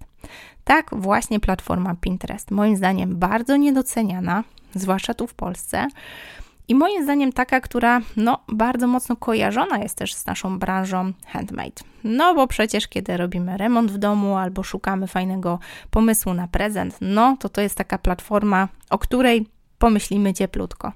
Tak, 0.64 0.90
właśnie 0.92 1.40
platforma 1.40 1.94
Pinterest, 2.00 2.50
moim 2.50 2.76
zdaniem 2.76 3.16
bardzo 3.16 3.56
niedoceniana, 3.56 4.44
zwłaszcza 4.74 5.14
tu 5.14 5.26
w 5.26 5.34
Polsce. 5.34 5.88
I 6.68 6.74
moim 6.74 7.04
zdaniem 7.04 7.32
taka, 7.32 7.60
która 7.60 8.00
no, 8.16 8.44
bardzo 8.48 8.86
mocno 8.86 9.16
kojarzona 9.16 9.78
jest 9.78 9.98
też 9.98 10.14
z 10.14 10.26
naszą 10.26 10.58
branżą 10.58 11.12
handmade. 11.26 11.82
No 12.04 12.34
bo 12.34 12.46
przecież 12.46 12.88
kiedy 12.88 13.16
robimy 13.16 13.56
remont 13.56 13.90
w 13.90 13.98
domu 13.98 14.36
albo 14.36 14.62
szukamy 14.62 15.06
fajnego 15.06 15.58
pomysłu 15.90 16.34
na 16.34 16.48
prezent, 16.48 16.98
no 17.00 17.36
to 17.40 17.48
to 17.48 17.60
jest 17.60 17.76
taka 17.76 17.98
platforma, 17.98 18.68
o 18.90 18.98
której 18.98 19.46
pomyślimy 19.78 20.34
cieplutko. 20.34 20.92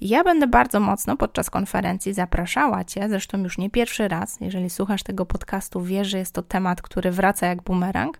Ja 0.00 0.24
będę 0.24 0.46
bardzo 0.46 0.80
mocno 0.80 1.16
podczas 1.16 1.50
konferencji 1.50 2.14
zapraszała 2.14 2.84
Cię, 2.84 3.08
zresztą 3.08 3.38
już 3.38 3.58
nie 3.58 3.70
pierwszy 3.70 4.08
raz, 4.08 4.38
jeżeli 4.40 4.70
słuchasz 4.70 5.02
tego 5.02 5.26
podcastu, 5.26 5.82
wiesz, 5.82 6.08
że 6.08 6.18
jest 6.18 6.34
to 6.34 6.42
temat, 6.42 6.82
który 6.82 7.10
wraca 7.10 7.46
jak 7.46 7.62
bumerang. 7.62 8.18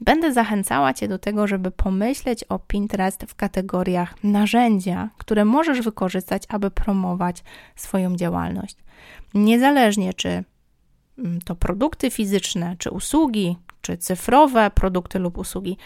Będę 0.00 0.32
zachęcała 0.32 0.94
Cię 0.94 1.08
do 1.08 1.18
tego, 1.18 1.46
żeby 1.46 1.70
pomyśleć 1.70 2.44
o 2.44 2.58
Pinterest 2.58 3.24
w 3.28 3.34
kategoriach 3.34 4.24
narzędzia, 4.24 5.10
które 5.18 5.44
możesz 5.44 5.80
wykorzystać, 5.80 6.42
aby 6.48 6.70
promować 6.70 7.44
swoją 7.76 8.16
działalność. 8.16 8.76
Niezależnie 9.34 10.14
czy 10.14 10.44
mm, 11.18 11.40
to 11.40 11.54
produkty 11.54 12.10
fizyczne, 12.10 12.76
czy 12.78 12.90
usługi, 12.90 13.56
czy 13.80 13.96
cyfrowe 13.96 14.70
produkty 14.70 15.18
lub 15.18 15.38
usługi, 15.38 15.76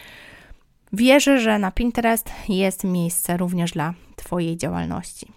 Wierzę, 0.93 1.41
że 1.41 1.59
na 1.59 1.71
Pinterest 1.71 2.31
jest 2.49 2.85
miejsce 2.85 3.37
również 3.37 3.73
dla 3.73 3.95
Twojej 4.17 4.57
działalności. 4.57 5.33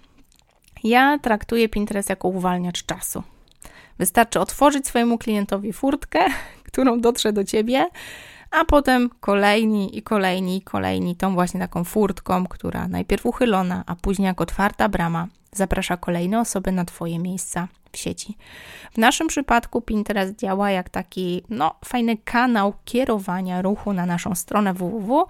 Ja 0.84 1.20
traktuję 1.20 1.70
Pinterest 1.70 2.10
jako 2.10 2.28
uwalniacz 2.28 2.86
czasu. 2.86 3.24
Wystarczy 3.98 4.40
otworzyć 4.40 4.88
swojemu 4.88 5.18
klientowi 5.18 5.74
furtkę, 5.74 6.20
którą 6.68 7.02
dotrze 7.02 7.34
do 7.34 7.44
Ciebie, 7.44 7.90
a 8.52 8.66
potem 8.66 9.10
kolejni 9.20 9.98
i 9.98 10.02
kolejni 10.02 10.58
i 10.58 10.62
kolejni 10.62 11.16
tą 11.16 11.34
właśnie 11.34 11.60
taką 11.60 11.84
furtką, 11.84 12.48
która 12.48 12.88
najpierw 12.88 13.26
uchylona, 13.26 13.84
a 13.88 13.96
później 13.96 14.26
jak 14.26 14.42
otwarta 14.42 14.90
brama 14.90 15.28
zaprasza 15.52 15.98
kolejne 15.98 16.40
osoby 16.40 16.72
na 16.72 16.86
Twoje 16.86 17.20
miejsca 17.20 17.68
w 17.92 17.98
sieci. 17.98 18.38
W 18.92 18.98
naszym 18.98 19.28
przypadku 19.28 19.82
Pinterest 19.82 20.36
działa 20.36 20.72
jak 20.72 20.90
taki 20.90 21.44
no, 21.50 21.76
fajny 21.86 22.18
kanał 22.18 22.74
kierowania 22.86 23.62
ruchu 23.62 23.94
na 23.94 24.06
naszą 24.06 24.36
stronę 24.36 24.74
www, 24.74 25.28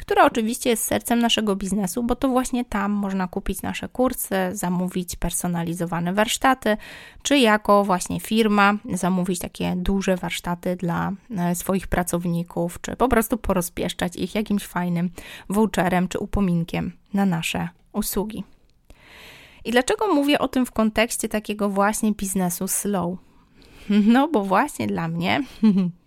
która 0.00 0.24
oczywiście 0.24 0.70
jest 0.70 0.84
sercem 0.84 1.18
naszego 1.18 1.56
biznesu, 1.56 2.02
bo 2.02 2.16
to 2.16 2.28
właśnie 2.28 2.64
tam 2.64 2.92
można 2.92 3.28
kupić 3.28 3.62
nasze 3.62 3.88
kursy, 3.88 4.36
zamówić 4.52 5.16
personalizowane 5.16 6.12
warsztaty, 6.12 6.76
czy 7.22 7.38
jako 7.38 7.84
właśnie 7.84 8.20
firma 8.20 8.74
zamówić 8.94 9.38
takie 9.38 9.74
duże 9.76 10.16
warsztaty 10.16 10.76
dla 10.76 11.12
e, 11.38 11.54
swoich 11.54 11.86
pracowników, 11.86 12.80
czy 12.80 12.96
po 12.96 13.08
prostu 13.08 13.38
porozpieszczać 13.38 14.16
ich 14.16 14.34
jakimś 14.34 14.64
fajnym 14.64 15.10
voucherem 15.48 16.08
czy 16.08 16.18
upominkiem 16.18 16.92
na 17.14 17.26
nasze 17.26 17.68
usługi. 17.92 18.44
I 19.64 19.70
dlaczego 19.70 20.14
mówię 20.14 20.38
o 20.38 20.48
tym 20.48 20.66
w 20.66 20.72
kontekście 20.72 21.28
takiego 21.28 21.68
właśnie 21.68 22.12
biznesu 22.12 22.68
slow? 22.68 23.18
No, 24.06 24.28
bo 24.28 24.44
właśnie 24.44 24.86
dla 24.86 25.08
mnie 25.08 25.42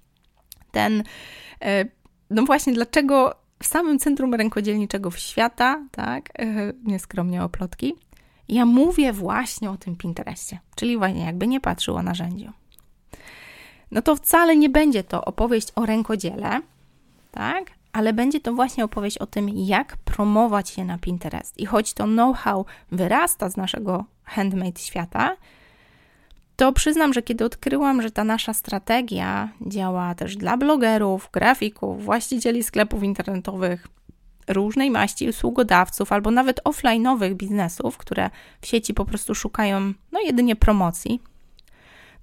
ten, 0.72 1.04
e, 1.62 1.86
no 2.30 2.44
właśnie 2.44 2.74
dlaczego 2.74 3.36
w 3.64 3.66
samym 3.66 4.00
centrum 4.00 4.34
rękodzielniczego 4.34 5.12
świata, 5.12 5.88
tak, 5.92 6.30
e, 6.40 6.74
nieskromnie 6.84 7.44
o 7.44 7.50
plotki, 7.50 7.94
ja 8.50 8.66
mówię 8.66 9.14
właśnie 9.14 9.72
o 9.72 9.78
tym 9.78 9.96
Pinterestie, 9.96 10.60
czyli 10.76 10.98
właśnie 10.98 11.26
jakby 11.26 11.48
nie 11.48 11.62
patrzył 11.62 11.96
o 11.96 12.04
narzędziu. 12.04 12.52
No 13.92 14.02
to 14.02 14.16
wcale 14.16 14.56
nie 14.56 14.70
będzie 14.70 15.04
to 15.04 15.26
opowieść 15.26 15.68
o 15.76 15.86
rękodziele, 15.86 16.62
tak, 17.32 17.72
ale 17.94 18.14
będzie 18.14 18.40
to 18.40 18.54
właśnie 18.54 18.86
opowieść 18.86 19.18
o 19.18 19.26
tym, 19.26 19.50
jak 19.50 19.98
promować 19.98 20.70
się 20.70 20.86
na 20.86 20.98
Pinterest. 20.98 21.60
I 21.60 21.66
choć 21.66 21.94
to 21.94 22.04
know-how 22.04 22.66
wyrasta 22.92 23.50
z 23.50 23.58
naszego 23.58 24.06
handmade 24.24 24.80
świata, 24.82 25.36
to 26.56 26.74
przyznam, 26.74 27.14
że 27.14 27.22
kiedy 27.22 27.46
odkryłam, 27.46 28.02
że 28.02 28.12
ta 28.12 28.24
nasza 28.24 28.54
strategia 28.54 29.50
działa 29.62 30.16
też 30.16 30.38
dla 30.38 30.58
blogerów, 30.58 31.30
grafików, 31.34 32.04
właścicieli 32.04 32.64
sklepów 32.64 33.04
internetowych, 33.04 33.88
różnej 34.48 34.92
maści 34.92 35.30
usługodawców 35.30 36.12
albo 36.12 36.32
nawet 36.32 36.62
offline'owych 36.64 37.34
biznesów, 37.34 37.98
które 37.98 38.30
w 38.62 38.68
sieci 38.68 38.94
po 38.94 39.06
prostu 39.06 39.36
szukają 39.36 39.94
no 40.12 40.20
jedynie 40.20 40.56
promocji, 40.56 41.22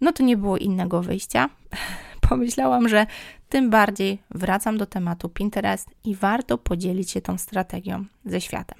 no 0.00 0.12
to 0.12 0.22
nie 0.22 0.36
było 0.36 0.56
innego 0.56 1.02
wyjścia. 1.02 1.48
Pomyślałam, 2.28 2.88
że 2.88 3.06
tym 3.50 3.70
bardziej 3.70 4.22
wracam 4.30 4.78
do 4.78 4.86
tematu 4.86 5.28
Pinterest 5.28 5.90
i 6.04 6.14
warto 6.14 6.58
podzielić 6.58 7.10
się 7.10 7.20
tą 7.20 7.38
strategią 7.38 8.04
ze 8.24 8.40
światem. 8.40 8.78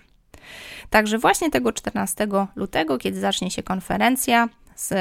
Także 0.91 1.19
właśnie 1.19 1.50
tego 1.50 1.73
14 1.73 2.27
lutego, 2.57 2.99
kiedy 2.99 3.21
zacznie 3.21 3.50
się 3.50 3.62
konferencja 3.62 4.49
z, 4.77 4.95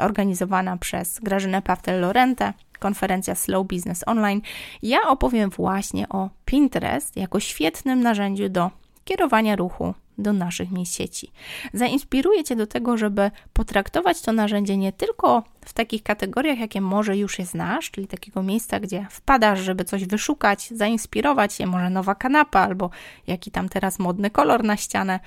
organizowana 0.00 0.76
przez 0.76 1.20
Grażynę 1.20 1.62
Pawtel-Lorentę, 1.62 2.52
konferencja 2.78 3.34
Slow 3.34 3.66
Business 3.66 4.04
Online, 4.06 4.40
ja 4.82 4.98
opowiem 5.08 5.50
właśnie 5.50 6.08
o 6.08 6.30
Pinterest 6.44 7.16
jako 7.16 7.40
świetnym 7.40 8.02
narzędziu 8.02 8.48
do 8.48 8.70
kierowania 9.04 9.56
ruchu 9.56 9.94
do 10.18 10.32
naszych 10.32 10.70
miejsc 10.70 10.96
sieci. 10.96 11.32
Zainspiruję 11.72 12.44
Cię 12.44 12.56
do 12.56 12.66
tego, 12.66 12.96
żeby 12.96 13.30
potraktować 13.52 14.20
to 14.20 14.32
narzędzie 14.32 14.76
nie 14.76 14.92
tylko 14.92 15.42
w 15.64 15.72
takich 15.72 16.02
kategoriach, 16.02 16.58
jakie 16.58 16.80
może 16.80 17.16
już 17.16 17.38
je 17.38 17.46
znasz, 17.46 17.90
czyli 17.90 18.06
takiego 18.06 18.42
miejsca, 18.42 18.80
gdzie 18.80 19.06
wpadasz, 19.10 19.60
żeby 19.60 19.84
coś 19.84 20.04
wyszukać, 20.04 20.68
zainspirować 20.70 21.52
się, 21.52 21.66
może 21.66 21.90
nowa 21.90 22.14
kanapa 22.14 22.60
albo 22.60 22.90
jaki 23.26 23.50
tam 23.50 23.68
teraz 23.68 23.98
modny 23.98 24.30
kolor 24.30 24.64
na 24.64 24.76
ścianę. 24.76 25.20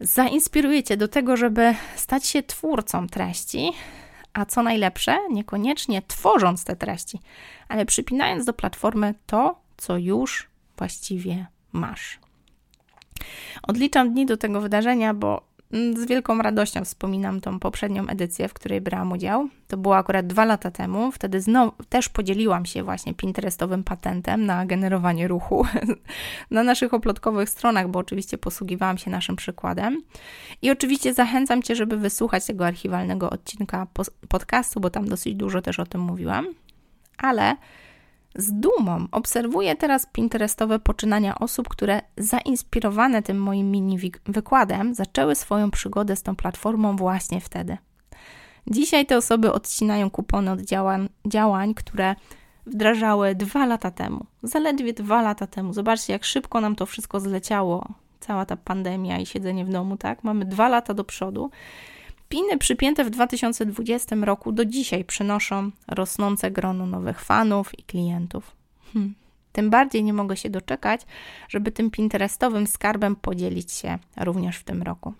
Zainspiruję 0.00 0.82
Cię 0.82 0.96
do 0.96 1.08
tego, 1.08 1.36
żeby 1.36 1.74
stać 1.96 2.26
się 2.26 2.42
twórcą 2.42 3.06
treści, 3.06 3.72
a 4.32 4.46
co 4.46 4.62
najlepsze, 4.62 5.18
niekoniecznie 5.30 6.02
tworząc 6.02 6.64
te 6.64 6.76
treści, 6.76 7.20
ale 7.68 7.86
przypinając 7.86 8.44
do 8.44 8.52
platformy 8.52 9.14
to, 9.26 9.60
co 9.76 9.98
już 9.98 10.48
właściwie 10.76 11.46
masz. 11.72 12.21
Odliczam 13.62 14.12
dni 14.12 14.26
do 14.26 14.36
tego 14.36 14.60
wydarzenia, 14.60 15.14
bo 15.14 15.42
mm, 15.72 15.96
z 15.96 16.06
wielką 16.06 16.38
radością 16.38 16.84
wspominam 16.84 17.40
tą 17.40 17.60
poprzednią 17.60 18.06
edycję, 18.06 18.48
w 18.48 18.54
której 18.54 18.80
brałam 18.80 19.12
udział. 19.12 19.48
To 19.68 19.76
było 19.76 19.96
akurat 19.96 20.26
dwa 20.26 20.44
lata 20.44 20.70
temu. 20.70 21.12
Wtedy 21.12 21.40
znowu 21.40 21.72
też 21.88 22.08
podzieliłam 22.08 22.66
się 22.66 22.82
właśnie 22.82 23.14
Pinterestowym 23.14 23.84
patentem 23.84 24.46
na 24.46 24.66
generowanie 24.66 25.28
ruchu 25.28 25.66
na 26.50 26.62
naszych 26.62 26.94
oplotkowych 26.94 27.48
stronach, 27.48 27.88
bo 27.88 27.98
oczywiście 27.98 28.38
posługiwałam 28.38 28.98
się 28.98 29.10
naszym 29.10 29.36
przykładem. 29.36 30.02
I 30.62 30.70
oczywiście 30.70 31.14
zachęcam 31.14 31.62
Cię, 31.62 31.76
żeby 31.76 31.96
wysłuchać 31.96 32.46
tego 32.46 32.66
archiwalnego 32.66 33.30
odcinka 33.30 33.86
podcastu, 34.28 34.80
bo 34.80 34.90
tam 34.90 35.08
dosyć 35.08 35.34
dużo 35.34 35.62
też 35.62 35.80
o 35.80 35.86
tym 35.86 36.00
mówiłam. 36.00 36.46
Ale 37.18 37.56
z 38.36 38.52
dumą 38.52 39.06
obserwuję 39.12 39.76
teraz 39.76 40.06
Pinterestowe 40.06 40.78
poczynania 40.78 41.38
osób, 41.38 41.68
które 41.68 42.02
zainspirowane 42.16 43.22
tym 43.22 43.38
moim 43.38 43.70
mini 43.70 43.98
wykładem 44.26 44.94
zaczęły 44.94 45.34
swoją 45.34 45.70
przygodę 45.70 46.16
z 46.16 46.22
tą 46.22 46.36
platformą 46.36 46.96
właśnie 46.96 47.40
wtedy. 47.40 47.76
Dzisiaj 48.66 49.06
te 49.06 49.16
osoby 49.16 49.52
odcinają 49.52 50.10
kupony 50.10 50.50
od 50.50 50.60
działań, 50.60 51.08
działań 51.26 51.74
które 51.74 52.14
wdrażały 52.66 53.34
dwa 53.34 53.66
lata 53.66 53.90
temu. 53.90 54.26
Zaledwie 54.42 54.92
dwa 54.92 55.22
lata 55.22 55.46
temu. 55.46 55.72
Zobaczcie, 55.72 56.12
jak 56.12 56.24
szybko 56.24 56.60
nam 56.60 56.76
to 56.76 56.86
wszystko 56.86 57.20
zleciało. 57.20 57.88
Cała 58.20 58.46
ta 58.46 58.56
pandemia 58.56 59.18
i 59.18 59.26
siedzenie 59.26 59.64
w 59.64 59.68
domu, 59.70 59.96
tak? 59.96 60.24
Mamy 60.24 60.44
dwa 60.44 60.68
lata 60.68 60.94
do 60.94 61.04
przodu. 61.04 61.50
Piny 62.32 62.58
przypięte 62.58 63.04
w 63.04 63.10
2020 63.10 64.16
roku 64.16 64.52
do 64.52 64.64
dzisiaj 64.64 65.04
przynoszą 65.04 65.70
rosnące 65.88 66.50
grono 66.50 66.86
nowych 66.86 67.20
fanów 67.20 67.78
i 67.78 67.82
klientów. 67.82 68.56
Hmm. 68.92 69.14
Tym 69.52 69.70
bardziej 69.70 70.04
nie 70.04 70.12
mogę 70.12 70.36
się 70.36 70.50
doczekać, 70.50 71.00
żeby 71.48 71.72
tym 71.72 71.90
Pinterestowym 71.90 72.66
skarbem 72.66 73.16
podzielić 73.16 73.72
się 73.72 73.98
również 74.16 74.56
w 74.56 74.64
tym 74.64 74.82
roku. 74.82 75.14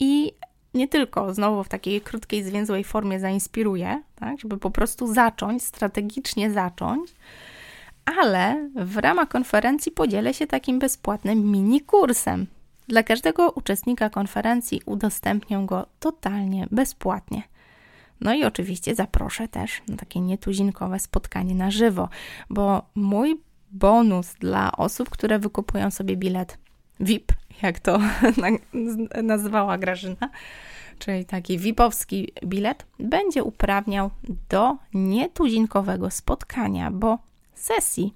I 0.00 0.32
nie 0.74 0.88
tylko 0.88 1.34
znowu 1.34 1.64
w 1.64 1.68
takiej 1.68 2.00
krótkiej, 2.00 2.44
zwięzłej 2.44 2.84
formie 2.84 3.20
zainspiruję, 3.20 4.02
tak, 4.16 4.40
żeby 4.40 4.58
po 4.58 4.70
prostu 4.70 5.14
zacząć, 5.14 5.62
strategicznie 5.62 6.50
zacząć, 6.50 7.10
ale 8.20 8.70
w 8.74 8.96
ramach 8.96 9.28
konferencji 9.28 9.92
podzielę 9.92 10.34
się 10.34 10.46
takim 10.46 10.78
bezpłatnym 10.78 11.50
mini 11.50 11.80
kursem 11.80 12.46
dla 12.88 13.02
każdego 13.02 13.50
uczestnika 13.50 14.10
konferencji 14.10 14.82
udostępnię 14.86 15.62
go 15.66 15.86
totalnie 16.00 16.66
bezpłatnie. 16.70 17.42
No 18.20 18.34
i 18.34 18.44
oczywiście 18.44 18.94
zaproszę 18.94 19.48
też 19.48 19.82
na 19.88 19.96
takie 19.96 20.20
nietuzinkowe 20.20 20.98
spotkanie 20.98 21.54
na 21.54 21.70
żywo, 21.70 22.08
bo 22.50 22.82
mój 22.94 23.40
bonus 23.70 24.34
dla 24.34 24.72
osób, 24.72 25.10
które 25.10 25.38
wykupują 25.38 25.90
sobie 25.90 26.16
bilet 26.16 26.58
VIP, 27.00 27.32
jak 27.62 27.80
to 27.80 27.98
nazwała 29.22 29.78
Grażyna, 29.78 30.30
czyli 30.98 31.24
taki 31.24 31.58
VIP-owski 31.58 32.32
bilet, 32.44 32.86
będzie 32.98 33.44
uprawniał 33.44 34.10
do 34.48 34.76
nietuzinkowego 34.94 36.10
spotkania, 36.10 36.90
bo 36.90 37.18
sesji 37.54 38.14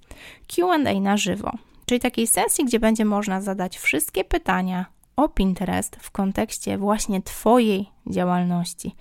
QA 0.49 0.79
na 0.79 1.17
żywo 1.17 1.53
czyli 1.87 2.01
takiej 2.01 2.27
sesji, 2.27 2.65
gdzie 2.65 2.81
będzie 2.81 3.05
można 3.05 3.41
zadać 3.41 3.79
wszystkie 3.79 4.25
pytania 4.25 4.87
o 5.17 5.29
Pinterest 5.29 5.97
w 5.97 6.11
kontekście 6.11 6.79
właśnie 6.79 7.23
Twojej 7.23 7.91
działalności. 8.07 8.97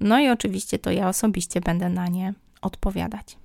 No 0.00 0.20
i 0.20 0.28
oczywiście 0.28 0.78
to 0.78 0.90
ja 0.90 1.08
osobiście 1.08 1.60
będę 1.60 1.88
na 1.88 2.08
nie 2.08 2.34
odpowiadać. 2.62 3.36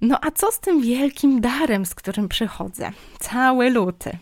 No 0.00 0.18
a 0.22 0.30
co 0.30 0.52
z 0.52 0.60
tym 0.60 0.82
wielkim 0.82 1.40
darem, 1.40 1.86
z 1.86 1.94
którym 1.94 2.28
przychodzę? 2.28 2.90
Cały 3.18 3.70
luty. 3.70 4.18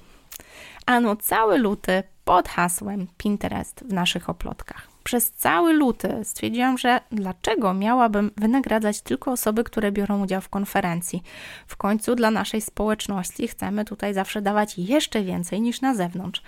Ano, 0.86 1.16
cały 1.16 1.58
luty 1.58 2.02
pod 2.24 2.48
hasłem 2.48 3.06
Pinterest 3.16 3.84
w 3.84 3.92
naszych 3.92 4.28
oplotkach 4.28 4.91
przez 5.04 5.32
cały 5.32 5.72
luty 5.72 6.20
stwierdziłam, 6.24 6.78
że 6.78 7.00
dlaczego 7.10 7.74
miałabym 7.74 8.30
wynagradzać 8.36 9.00
tylko 9.00 9.32
osoby, 9.32 9.64
które 9.64 9.92
biorą 9.92 10.22
udział 10.22 10.40
w 10.40 10.48
konferencji. 10.48 11.22
W 11.66 11.76
końcu 11.76 12.14
dla 12.14 12.30
naszej 12.30 12.60
społeczności 12.60 13.48
chcemy 13.48 13.84
tutaj 13.84 14.14
zawsze 14.14 14.42
dawać 14.42 14.78
jeszcze 14.78 15.22
więcej 15.22 15.60
niż 15.60 15.80
na 15.80 15.94
zewnątrz. 15.94 16.42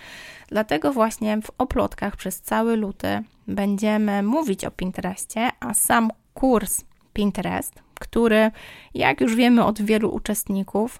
Dlatego 0.48 0.92
właśnie 0.92 1.40
w 1.42 1.50
oplotkach 1.58 2.16
przez 2.16 2.40
cały 2.40 2.76
luty 2.76 3.22
będziemy 3.48 4.22
mówić 4.22 4.64
o 4.64 4.70
Pinterestie, 4.70 5.50
a 5.60 5.74
sam 5.74 6.10
kurs 6.34 6.84
Pinterest, 7.12 7.82
który, 8.00 8.50
jak 8.94 9.20
już 9.20 9.34
wiemy 9.34 9.64
od 9.64 9.82
wielu 9.82 10.14
uczestników, 10.14 10.98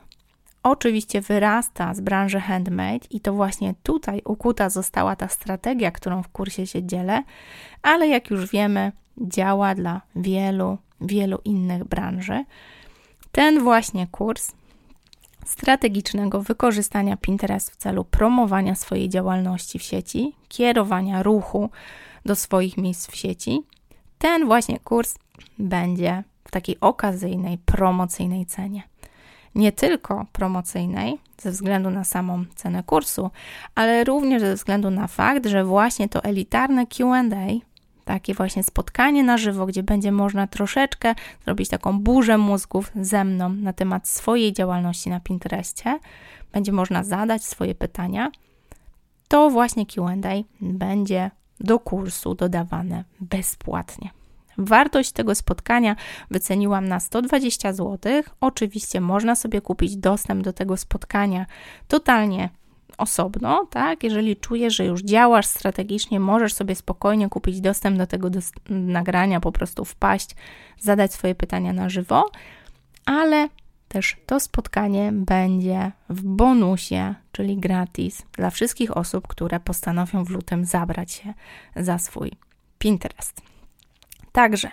oczywiście 0.64 1.20
wyrasta 1.20 1.94
z 1.94 2.00
branży 2.00 2.40
handmade 2.40 3.06
i 3.10 3.20
to 3.20 3.32
właśnie 3.32 3.74
tutaj 3.82 4.22
ukuta 4.24 4.70
została 4.70 5.16
ta 5.16 5.28
strategia, 5.28 5.90
którą 5.90 6.22
w 6.22 6.28
kursie 6.28 6.66
się 6.66 6.82
dzielę, 6.82 7.22
ale 7.82 8.08
jak 8.08 8.30
już 8.30 8.50
wiemy, 8.50 8.92
działa 9.20 9.74
dla 9.74 10.00
wielu, 10.16 10.78
wielu 11.00 11.38
innych 11.44 11.84
branży. 11.84 12.44
Ten 13.32 13.60
właśnie 13.60 14.06
kurs 14.06 14.52
strategicznego 15.44 16.42
wykorzystania 16.42 17.16
Pinterest 17.16 17.70
w 17.70 17.76
celu 17.76 18.04
promowania 18.04 18.74
swojej 18.74 19.08
działalności 19.08 19.78
w 19.78 19.82
sieci, 19.82 20.32
kierowania 20.48 21.22
ruchu 21.22 21.70
do 22.24 22.36
swoich 22.36 22.76
miejsc 22.76 23.10
w 23.10 23.16
sieci, 23.16 23.62
ten 24.18 24.46
właśnie 24.46 24.78
kurs 24.78 25.14
będzie 25.58 26.24
w 26.44 26.50
takiej 26.50 26.80
okazyjnej, 26.80 27.58
promocyjnej 27.58 28.46
cenie 28.46 28.82
nie 29.54 29.72
tylko 29.72 30.26
promocyjnej, 30.32 31.18
ze 31.40 31.50
względu 31.50 31.90
na 31.90 32.04
samą 32.04 32.44
cenę 32.54 32.82
kursu, 32.82 33.30
ale 33.74 34.04
również 34.04 34.42
ze 34.42 34.54
względu 34.54 34.90
na 34.90 35.06
fakt, 35.06 35.46
że 35.46 35.64
właśnie 35.64 36.08
to 36.08 36.24
elitarne 36.24 36.86
QA, 36.86 37.22
takie 38.04 38.34
właśnie 38.34 38.62
spotkanie 38.62 39.24
na 39.24 39.38
żywo, 39.38 39.66
gdzie 39.66 39.82
będzie 39.82 40.12
można 40.12 40.46
troszeczkę 40.46 41.14
zrobić 41.44 41.68
taką 41.68 42.00
burzę 42.00 42.38
mózgów 42.38 42.90
ze 42.96 43.24
mną 43.24 43.48
na 43.48 43.72
temat 43.72 44.08
swojej 44.08 44.52
działalności 44.52 45.10
na 45.10 45.20
Pinterestie, 45.20 45.98
będzie 46.52 46.72
można 46.72 47.04
zadać 47.04 47.44
swoje 47.44 47.74
pytania, 47.74 48.30
to 49.28 49.50
właśnie 49.50 49.86
QA 49.86 50.14
będzie 50.60 51.30
do 51.60 51.78
kursu 51.78 52.34
dodawane 52.34 53.04
bezpłatnie. 53.20 54.10
Wartość 54.58 55.12
tego 55.12 55.34
spotkania 55.34 55.96
wyceniłam 56.30 56.88
na 56.88 57.00
120 57.00 57.72
zł. 57.72 58.22
Oczywiście 58.40 59.00
można 59.00 59.34
sobie 59.34 59.60
kupić 59.60 59.96
dostęp 59.96 60.42
do 60.42 60.52
tego 60.52 60.76
spotkania 60.76 61.46
totalnie 61.88 62.48
osobno, 62.98 63.66
tak? 63.70 64.04
Jeżeli 64.04 64.36
czujesz, 64.36 64.76
że 64.76 64.84
już 64.84 65.02
działasz 65.02 65.46
strategicznie, 65.46 66.20
możesz 66.20 66.54
sobie 66.54 66.74
spokojnie 66.74 67.28
kupić 67.28 67.60
dostęp 67.60 67.98
do 67.98 68.06
tego 68.06 68.30
nagrania, 68.68 69.40
po 69.40 69.52
prostu 69.52 69.84
wpaść, 69.84 70.30
zadać 70.80 71.12
swoje 71.12 71.34
pytania 71.34 71.72
na 71.72 71.88
żywo, 71.88 72.30
ale 73.06 73.48
też 73.88 74.16
to 74.26 74.40
spotkanie 74.40 75.10
będzie 75.12 75.92
w 76.08 76.22
bonusie, 76.22 77.14
czyli 77.32 77.56
gratis 77.56 78.22
dla 78.32 78.50
wszystkich 78.50 78.96
osób, 78.96 79.28
które 79.28 79.60
postanowią 79.60 80.24
w 80.24 80.30
lutym 80.30 80.64
zabrać 80.64 81.12
się 81.12 81.34
za 81.76 81.98
swój 81.98 82.32
Pinterest. 82.78 83.53
Także, 84.34 84.70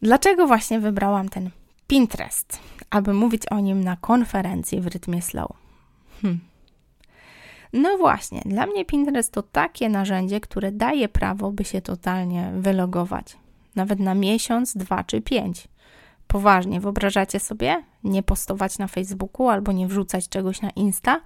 dlaczego 0.00 0.46
właśnie 0.46 0.80
wybrałam 0.80 1.28
ten 1.28 1.50
Pinterest, 1.86 2.58
aby 2.90 3.14
mówić 3.14 3.46
o 3.46 3.60
nim 3.60 3.84
na 3.84 3.96
konferencji 3.96 4.80
w 4.80 4.86
rytmie 4.86 5.22
slow? 5.22 5.50
Hmm. 6.22 6.40
No 7.72 7.98
właśnie, 7.98 8.42
dla 8.44 8.66
mnie 8.66 8.84
Pinterest 8.84 9.32
to 9.32 9.42
takie 9.42 9.88
narzędzie, 9.88 10.40
które 10.40 10.72
daje 10.72 11.08
prawo, 11.08 11.52
by 11.52 11.64
się 11.64 11.80
totalnie 11.80 12.52
wylogować. 12.56 13.36
Nawet 13.74 14.00
na 14.00 14.14
miesiąc, 14.14 14.76
dwa 14.76 15.04
czy 15.04 15.20
pięć. 15.20 15.68
Poważnie, 16.26 16.80
wyobrażacie 16.80 17.40
sobie 17.40 17.84
nie 18.04 18.22
postować 18.22 18.78
na 18.78 18.86
Facebooku 18.86 19.48
albo 19.48 19.72
nie 19.72 19.86
wrzucać 19.86 20.28
czegoś 20.28 20.60
na 20.60 20.70
Insta? 20.70 21.20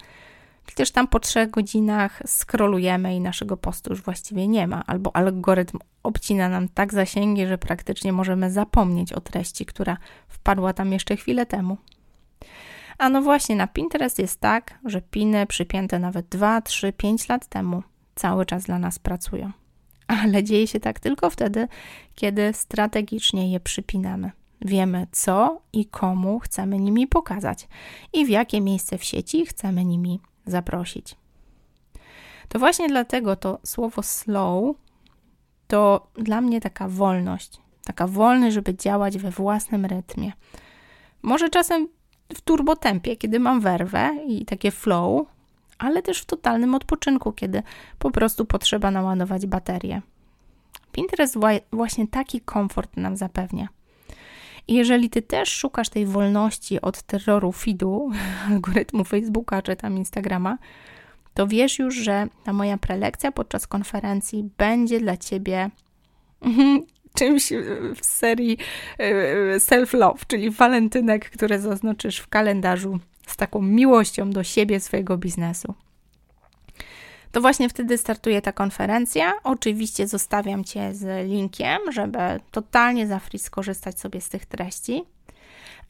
Przecież 0.66 0.90
tam 0.90 1.08
po 1.08 1.20
trzech 1.20 1.50
godzinach 1.50 2.22
skrolujemy 2.26 3.16
i 3.16 3.20
naszego 3.20 3.56
postu 3.56 3.90
już 3.90 4.02
właściwie 4.02 4.48
nie 4.48 4.66
ma, 4.66 4.84
albo 4.86 5.16
algorytm 5.16 5.78
obcina 6.02 6.48
nam 6.48 6.68
tak 6.68 6.94
zasięgi, 6.94 7.46
że 7.46 7.58
praktycznie 7.58 8.12
możemy 8.12 8.50
zapomnieć 8.50 9.12
o 9.12 9.20
treści, 9.20 9.66
która 9.66 9.96
wpadła 10.28 10.72
tam 10.72 10.92
jeszcze 10.92 11.16
chwilę 11.16 11.46
temu. 11.46 11.76
A 12.98 13.08
no 13.08 13.22
właśnie, 13.22 13.56
na 13.56 13.66
Pinterest 13.66 14.18
jest 14.18 14.40
tak, 14.40 14.78
że 14.84 15.02
piny 15.02 15.46
przypięte 15.46 15.98
nawet 15.98 16.28
2, 16.28 16.60
3, 16.60 16.92
5 16.92 17.28
lat 17.28 17.46
temu 17.46 17.82
cały 18.14 18.46
czas 18.46 18.64
dla 18.64 18.78
nas 18.78 18.98
pracują. 18.98 19.52
Ale 20.06 20.44
dzieje 20.44 20.66
się 20.66 20.80
tak 20.80 21.00
tylko 21.00 21.30
wtedy, 21.30 21.68
kiedy 22.14 22.52
strategicznie 22.52 23.52
je 23.52 23.60
przypinamy. 23.60 24.30
Wiemy, 24.60 25.06
co 25.12 25.60
i 25.72 25.86
komu 25.86 26.38
chcemy 26.38 26.78
nimi 26.78 27.06
pokazać 27.06 27.68
i 28.12 28.26
w 28.26 28.28
jakie 28.28 28.60
miejsce 28.60 28.98
w 28.98 29.04
sieci 29.04 29.46
chcemy 29.46 29.84
nimi 29.84 30.20
zaprosić. 30.46 31.16
To 32.48 32.58
właśnie 32.58 32.88
dlatego 32.88 33.36
to 33.36 33.58
słowo 33.64 34.02
slow 34.02 34.76
to 35.66 36.06
dla 36.14 36.40
mnie 36.40 36.60
taka 36.60 36.88
wolność, 36.88 37.60
taka 37.84 38.06
wolność, 38.06 38.54
żeby 38.54 38.74
działać 38.74 39.18
we 39.18 39.30
własnym 39.30 39.86
rytmie. 39.86 40.32
Może 41.22 41.48
czasem 41.48 41.88
w 42.34 42.40
turbotempie, 42.40 43.16
kiedy 43.16 43.40
mam 43.40 43.60
werwę 43.60 44.10
i 44.26 44.44
takie 44.44 44.70
flow, 44.70 45.26
ale 45.78 46.02
też 46.02 46.20
w 46.20 46.24
totalnym 46.24 46.74
odpoczynku, 46.74 47.32
kiedy 47.32 47.62
po 47.98 48.10
prostu 48.10 48.44
potrzeba 48.44 48.90
naładować 48.90 49.46
baterię. 49.46 50.02
Pinterest 50.92 51.38
właśnie 51.72 52.08
taki 52.08 52.40
komfort 52.40 52.96
nam 52.96 53.16
zapewnia. 53.16 53.68
I 54.68 54.74
jeżeli 54.74 55.10
ty 55.10 55.22
też 55.22 55.48
szukasz 55.48 55.88
tej 55.88 56.06
wolności 56.06 56.80
od 56.80 57.02
terroru 57.02 57.52
feedu, 57.52 58.10
algorytmu 58.50 59.04
Facebooka 59.04 59.62
czy 59.62 59.76
tam 59.76 59.96
Instagrama, 59.96 60.58
to 61.34 61.46
wiesz 61.46 61.78
już, 61.78 61.94
że 61.94 62.26
ta 62.44 62.52
moja 62.52 62.78
prelekcja 62.78 63.32
podczas 63.32 63.66
konferencji 63.66 64.50
będzie 64.58 65.00
dla 65.00 65.16
ciebie 65.16 65.70
czymś 67.18 67.52
w 67.96 68.04
serii 68.04 68.58
e, 68.98 69.60
self-love, 69.60 70.26
czyli 70.26 70.50
walentynek, 70.50 71.30
które 71.30 71.58
zaznaczysz 71.60 72.18
w 72.18 72.28
kalendarzu 72.28 72.98
z 73.26 73.36
taką 73.36 73.62
miłością 73.62 74.30
do 74.30 74.44
siebie, 74.44 74.80
swojego 74.80 75.18
biznesu. 75.18 75.74
To 77.36 77.40
właśnie 77.40 77.68
wtedy 77.68 77.98
startuje 77.98 78.42
ta 78.42 78.52
konferencja. 78.52 79.32
Oczywiście 79.44 80.08
zostawiam 80.08 80.64
Cię 80.64 80.94
z 80.94 81.28
linkiem, 81.28 81.78
żeby 81.92 82.18
totalnie 82.50 83.06
za 83.06 83.18
free 83.18 83.38
skorzystać 83.38 84.00
sobie 84.00 84.20
z 84.20 84.28
tych 84.28 84.46
treści. 84.46 85.04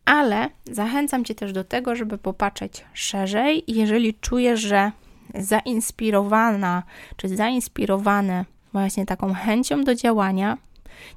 Ale 0.05 0.49
zachęcam 0.73 1.25
Cię 1.25 1.35
też 1.35 1.53
do 1.53 1.65
tego, 1.65 1.97
żeby 1.97 2.19
popatrzeć 2.19 2.85
szerzej. 2.93 3.65
Jeżeli 3.67 4.15
czujesz, 4.15 4.61
że 4.61 4.93
zainspirowana 5.35 6.83
czy 7.17 7.29
zainspirowany 7.29 8.45
właśnie 8.73 9.07
taką 9.07 9.35
chęcią 9.35 9.85
do 9.85 9.95
działania, 9.95 10.59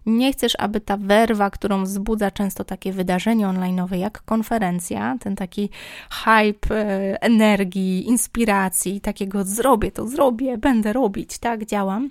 nie 0.06 0.34
chcesz, 0.34 0.54
aby 0.58 0.82
ta 0.82 0.98
werwa, 0.98 1.50
którą 1.50 1.84
wzbudza 1.84 2.32
często 2.32 2.64
takie 2.64 2.94
wydarzenie 2.94 3.46
online'owe 3.46 3.96
jak 3.96 4.22
konferencja, 4.26 5.18
ten 5.20 5.36
taki 5.36 5.70
hype 6.12 6.76
e, 6.76 7.22
energii, 7.22 8.08
inspiracji, 8.08 9.02
takiego 9.02 9.44
zrobię 9.44 9.92
to, 9.92 10.08
zrobię, 10.08 10.58
będę 10.58 10.94
robić, 10.94 11.38
tak, 11.38 11.66
działam, 11.66 12.10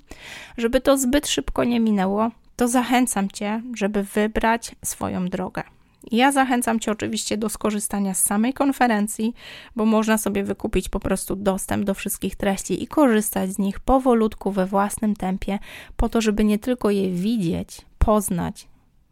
żeby 0.56 0.80
to 0.80 0.98
zbyt 0.98 1.28
szybko 1.28 1.64
nie 1.64 1.80
minęło, 1.80 2.30
to 2.56 2.68
zachęcam 2.68 3.30
Cię, 3.30 3.62
żeby 3.74 4.02
wybrać 4.02 4.74
swoją 4.84 5.28
drogę. 5.28 5.62
Ja 6.10 6.32
zachęcam 6.32 6.80
Cię 6.80 6.92
oczywiście 6.92 7.36
do 7.36 7.48
skorzystania 7.48 8.14
z 8.14 8.22
samej 8.22 8.52
konferencji, 8.52 9.34
bo 9.76 9.86
można 9.86 10.18
sobie 10.18 10.44
wykupić 10.44 10.88
po 10.88 11.00
prostu 11.00 11.36
dostęp 11.36 11.84
do 11.84 11.94
wszystkich 11.94 12.36
treści 12.36 12.82
i 12.82 12.86
korzystać 12.86 13.50
z 13.50 13.58
nich 13.58 13.80
powolutku 13.80 14.52
we 14.52 14.66
własnym 14.66 15.16
tempie, 15.16 15.58
po 15.96 16.08
to, 16.08 16.20
żeby 16.20 16.44
nie 16.44 16.58
tylko 16.58 16.90
je 16.90 17.10
widzieć, 17.10 17.82
poznać, 17.98 18.68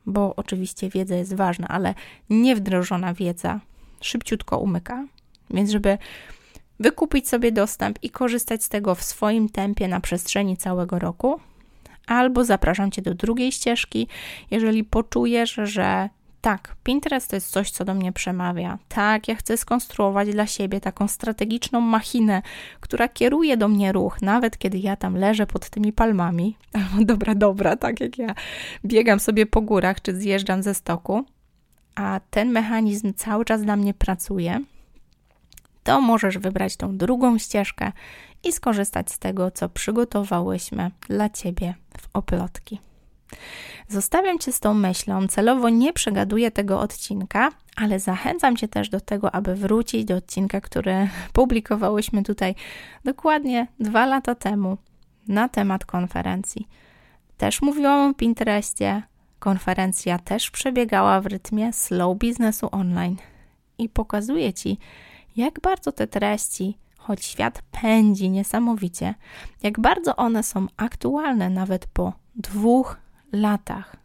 bo 0.07 0.37
oczywiście 0.37 0.89
wiedza 0.91 1.17
jest 1.17 1.35
ważna, 1.35 1.69
ale 1.69 1.95
niewdrożona 2.31 3.15
wiedza 3.15 3.61
szybciutko 4.01 4.59
umyka. 4.59 5.07
Więc, 5.51 5.71
żeby 5.71 5.99
wykupić 6.81 7.29
sobie 7.29 7.53
dostęp 7.53 7.99
i 8.03 8.11
korzystać 8.11 8.65
z 8.65 8.69
tego 8.69 8.95
w 8.95 9.03
swoim 9.03 9.49
tempie 9.49 9.89
na 9.89 10.01
przestrzeni 10.01 10.57
całego 10.57 10.99
roku, 10.99 11.41
albo 12.07 12.45
zapraszam 12.45 12.91
Cię 12.91 13.03
do 13.03 13.15
drugiej 13.15 13.53
ścieżki, 13.53 14.09
jeżeli 14.51 14.85
poczujesz, 14.85 15.61
że 15.63 16.09
tak, 16.47 16.77
Pinterest 16.85 17.31
to 17.31 17.37
jest 17.37 17.51
coś, 17.51 17.71
co 17.71 17.85
do 17.85 17.95
mnie 17.95 18.13
przemawia. 18.13 18.79
Tak, 18.89 19.29
ja 19.29 19.35
chcę 19.35 19.57
skonstruować 19.57 20.31
dla 20.31 20.47
siebie 20.47 20.81
taką 20.81 21.09
strategiczną 21.09 21.81
machinę, 21.81 22.43
która 22.81 23.09
kieruje 23.09 23.57
do 23.57 23.69
mnie 23.69 23.93
ruch, 23.93 24.23
nawet 24.23 24.59
kiedy 24.59 24.79
ja 24.79 24.97
tam 24.97 25.17
leżę 25.17 25.47
pod 25.47 25.71
tymi 25.71 25.93
palmami. 25.93 26.57
Albo 26.73 27.05
dobra, 27.05 27.35
dobra, 27.35 27.77
tak 27.77 28.01
jak 28.01 28.19
ja 28.19 28.35
biegam 28.85 29.21
sobie 29.21 29.47
po 29.47 29.61
górach 29.61 30.03
czy 30.03 30.17
zjeżdżam 30.17 30.63
ze 30.63 30.75
stoku, 30.75 31.25
a 31.95 32.21
ten 32.31 32.51
mechanizm 32.51 33.15
cały 33.15 33.45
czas 33.45 33.63
dla 33.63 33.77
mnie 33.77 33.95
pracuje, 33.95 34.61
to 35.85 36.01
możesz 36.01 36.39
wybrać 36.39 36.77
tą 36.77 36.97
drugą 36.97 37.39
ścieżkę 37.39 37.93
i 38.45 38.53
skorzystać 38.53 39.13
z 39.13 39.19
tego, 39.19 39.51
co 39.51 39.69
przygotowałyśmy 39.69 40.91
dla 41.09 41.31
Ciebie 41.31 41.75
w 41.99 42.09
oplotki. 42.13 42.81
Zostawiam 43.89 44.39
Cię 44.39 44.53
z 44.53 44.61
tą 44.61 44.75
myślą, 44.75 45.29
celowo 45.29 45.69
nie 45.69 45.93
przegaduję 45.93 46.51
tego 46.51 46.81
odcinka, 46.81 47.51
ale 47.77 48.01
zachęcam 48.01 48.57
Cię 48.57 48.69
też 48.69 48.89
do 48.89 49.01
tego, 49.01 49.35
aby 49.35 49.55
wrócić 49.55 50.05
do 50.05 50.17
odcinka, 50.17 50.61
który 50.61 51.09
publikowałyśmy 51.33 52.23
tutaj 52.23 52.55
dokładnie 53.05 53.67
dwa 53.81 54.07
lata 54.07 54.35
temu 54.35 54.79
na 55.29 55.49
temat 55.49 55.85
konferencji. 55.85 56.69
Też 57.37 57.63
mówiłam 57.63 58.11
o 58.11 58.15
Pinterestie. 58.15 59.03
Konferencja 59.39 60.19
też 60.19 60.51
przebiegała 60.51 61.21
w 61.21 61.27
rytmie 61.27 61.73
slow 61.73 62.19
biznesu 62.19 62.69
online 62.73 63.17
i 63.79 63.89
pokazuje 63.89 64.53
Ci, 64.53 64.79
jak 65.37 65.61
bardzo 65.61 65.93
te 65.93 66.07
treści, 66.07 66.79
choć 66.99 67.25
świat 67.25 67.63
pędzi 67.83 68.31
niesamowicie, 68.31 69.15
jak 69.63 69.81
bardzo 69.81 70.17
one 70.17 70.43
są 70.43 70.67
aktualne 70.77 71.51
nawet 71.51 71.87
po 71.87 72.13
dwóch 72.35 72.97
latach. 73.41 73.97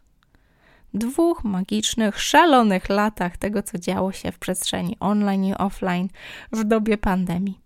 Dwóch 0.94 1.44
magicznych, 1.44 2.20
szalonych 2.20 2.88
latach 2.88 3.36
tego, 3.36 3.62
co 3.62 3.78
działo 3.78 4.12
się 4.12 4.32
w 4.32 4.38
przestrzeni 4.38 4.96
online 5.00 5.44
i 5.44 5.54
offline 5.54 6.08
w 6.52 6.64
dobie 6.64 6.98
pandemii. 6.98 7.58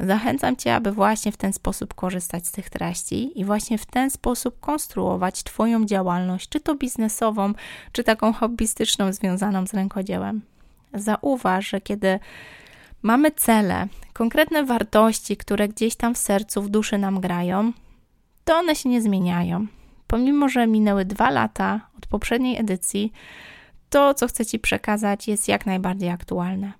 Zachęcam 0.00 0.56
Cię, 0.56 0.74
aby 0.74 0.92
właśnie 0.92 1.32
w 1.32 1.36
ten 1.36 1.52
sposób 1.52 1.94
korzystać 1.94 2.46
z 2.46 2.52
tych 2.52 2.70
treści 2.70 3.40
i 3.40 3.44
właśnie 3.44 3.78
w 3.78 3.86
ten 3.86 4.10
sposób 4.10 4.60
konstruować 4.60 5.42
Twoją 5.42 5.84
działalność, 5.84 6.48
czy 6.48 6.60
to 6.60 6.74
biznesową, 6.74 7.52
czy 7.92 8.04
taką 8.04 8.32
hobbystyczną, 8.32 9.12
związaną 9.12 9.66
z 9.66 9.74
rękodziełem. 9.74 10.40
Zauważ, 10.94 11.68
że 11.68 11.80
kiedy 11.80 12.18
mamy 13.02 13.30
cele, 13.30 13.86
konkretne 14.12 14.64
wartości, 14.64 15.36
które 15.36 15.68
gdzieś 15.68 15.96
tam 15.96 16.14
w 16.14 16.18
sercu, 16.18 16.62
w 16.62 16.68
duszy 16.68 16.98
nam 16.98 17.20
grają, 17.20 17.72
to 18.44 18.56
one 18.56 18.74
się 18.74 18.88
nie 18.88 19.02
zmieniają 19.02 19.66
pomimo 20.08 20.48
że 20.48 20.66
minęły 20.66 21.04
dwa 21.04 21.30
lata 21.30 21.80
od 21.98 22.06
poprzedniej 22.06 22.58
edycji, 22.60 23.12
to, 23.90 24.14
co 24.14 24.28
chcę 24.28 24.46
Ci 24.46 24.58
przekazać, 24.58 25.28
jest 25.28 25.48
jak 25.48 25.66
najbardziej 25.66 26.08
aktualne. 26.08 26.72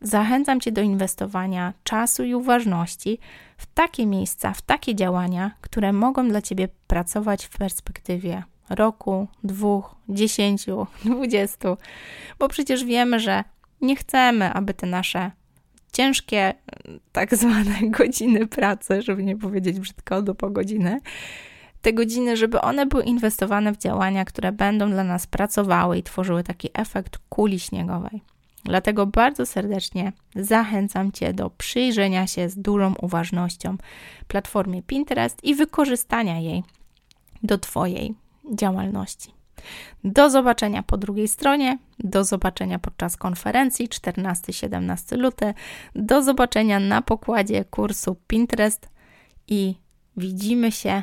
Zachęcam 0.00 0.60
Cię 0.60 0.72
do 0.72 0.80
inwestowania 0.80 1.72
czasu 1.84 2.24
i 2.24 2.34
uważności 2.34 3.18
w 3.56 3.66
takie 3.66 4.06
miejsca, 4.06 4.52
w 4.52 4.62
takie 4.62 4.94
działania, 4.94 5.50
które 5.60 5.92
mogą 5.92 6.28
dla 6.28 6.42
Ciebie 6.42 6.68
pracować 6.86 7.46
w 7.46 7.58
perspektywie 7.58 8.42
roku, 8.70 9.28
dwóch, 9.44 9.94
dziesięciu, 10.08 10.86
dwudziestu, 11.04 11.76
bo 12.38 12.48
przecież 12.48 12.84
wiemy, 12.84 13.20
że 13.20 13.44
nie 13.80 13.96
chcemy, 13.96 14.52
aby 14.52 14.74
te 14.74 14.86
nasze 14.86 15.30
ciężkie, 15.92 16.54
tak 17.12 17.34
zwane 17.36 17.74
godziny 17.98 18.46
pracy, 18.46 19.02
żeby 19.02 19.22
nie 19.22 19.36
powiedzieć 19.36 19.80
brzydko, 19.80 20.22
do 20.22 20.34
po 20.34 20.50
godziny, 20.50 21.00
te 21.82 21.92
godziny, 21.92 22.36
żeby 22.36 22.60
one 22.60 22.86
były 22.86 23.04
inwestowane 23.04 23.72
w 23.72 23.78
działania, 23.78 24.24
które 24.24 24.52
będą 24.52 24.90
dla 24.90 25.04
nas 25.04 25.26
pracowały 25.26 25.98
i 25.98 26.02
tworzyły 26.02 26.44
taki 26.44 26.68
efekt 26.74 27.18
kuli 27.28 27.60
śniegowej. 27.60 28.22
Dlatego 28.64 29.06
bardzo 29.06 29.46
serdecznie 29.46 30.12
zachęcam 30.36 31.12
Cię 31.12 31.32
do 31.32 31.50
przyjrzenia 31.50 32.26
się 32.26 32.48
z 32.48 32.58
dużą 32.58 32.94
uważnością 32.94 33.76
platformie 34.28 34.82
Pinterest 34.82 35.44
i 35.44 35.54
wykorzystania 35.54 36.38
jej 36.38 36.62
do 37.42 37.58
Twojej 37.58 38.14
działalności. 38.54 39.30
Do 40.04 40.30
zobaczenia 40.30 40.82
po 40.82 40.96
drugiej 40.96 41.28
stronie, 41.28 41.78
do 41.98 42.24
zobaczenia 42.24 42.78
podczas 42.78 43.16
konferencji 43.16 43.88
14-17 43.88 45.18
luty, 45.18 45.54
do 45.94 46.22
zobaczenia 46.22 46.80
na 46.80 47.02
pokładzie 47.02 47.64
kursu 47.64 48.16
Pinterest 48.26 48.88
i 49.48 49.74
widzimy 50.16 50.72
się 50.72 51.02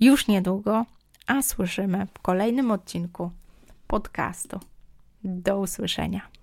już 0.00 0.28
niedługo, 0.28 0.84
a 1.26 1.42
słyszymy 1.42 2.06
w 2.14 2.18
kolejnym 2.18 2.70
odcinku 2.70 3.30
podcastu. 3.86 4.60
Do 5.24 5.58
usłyszenia. 5.58 6.33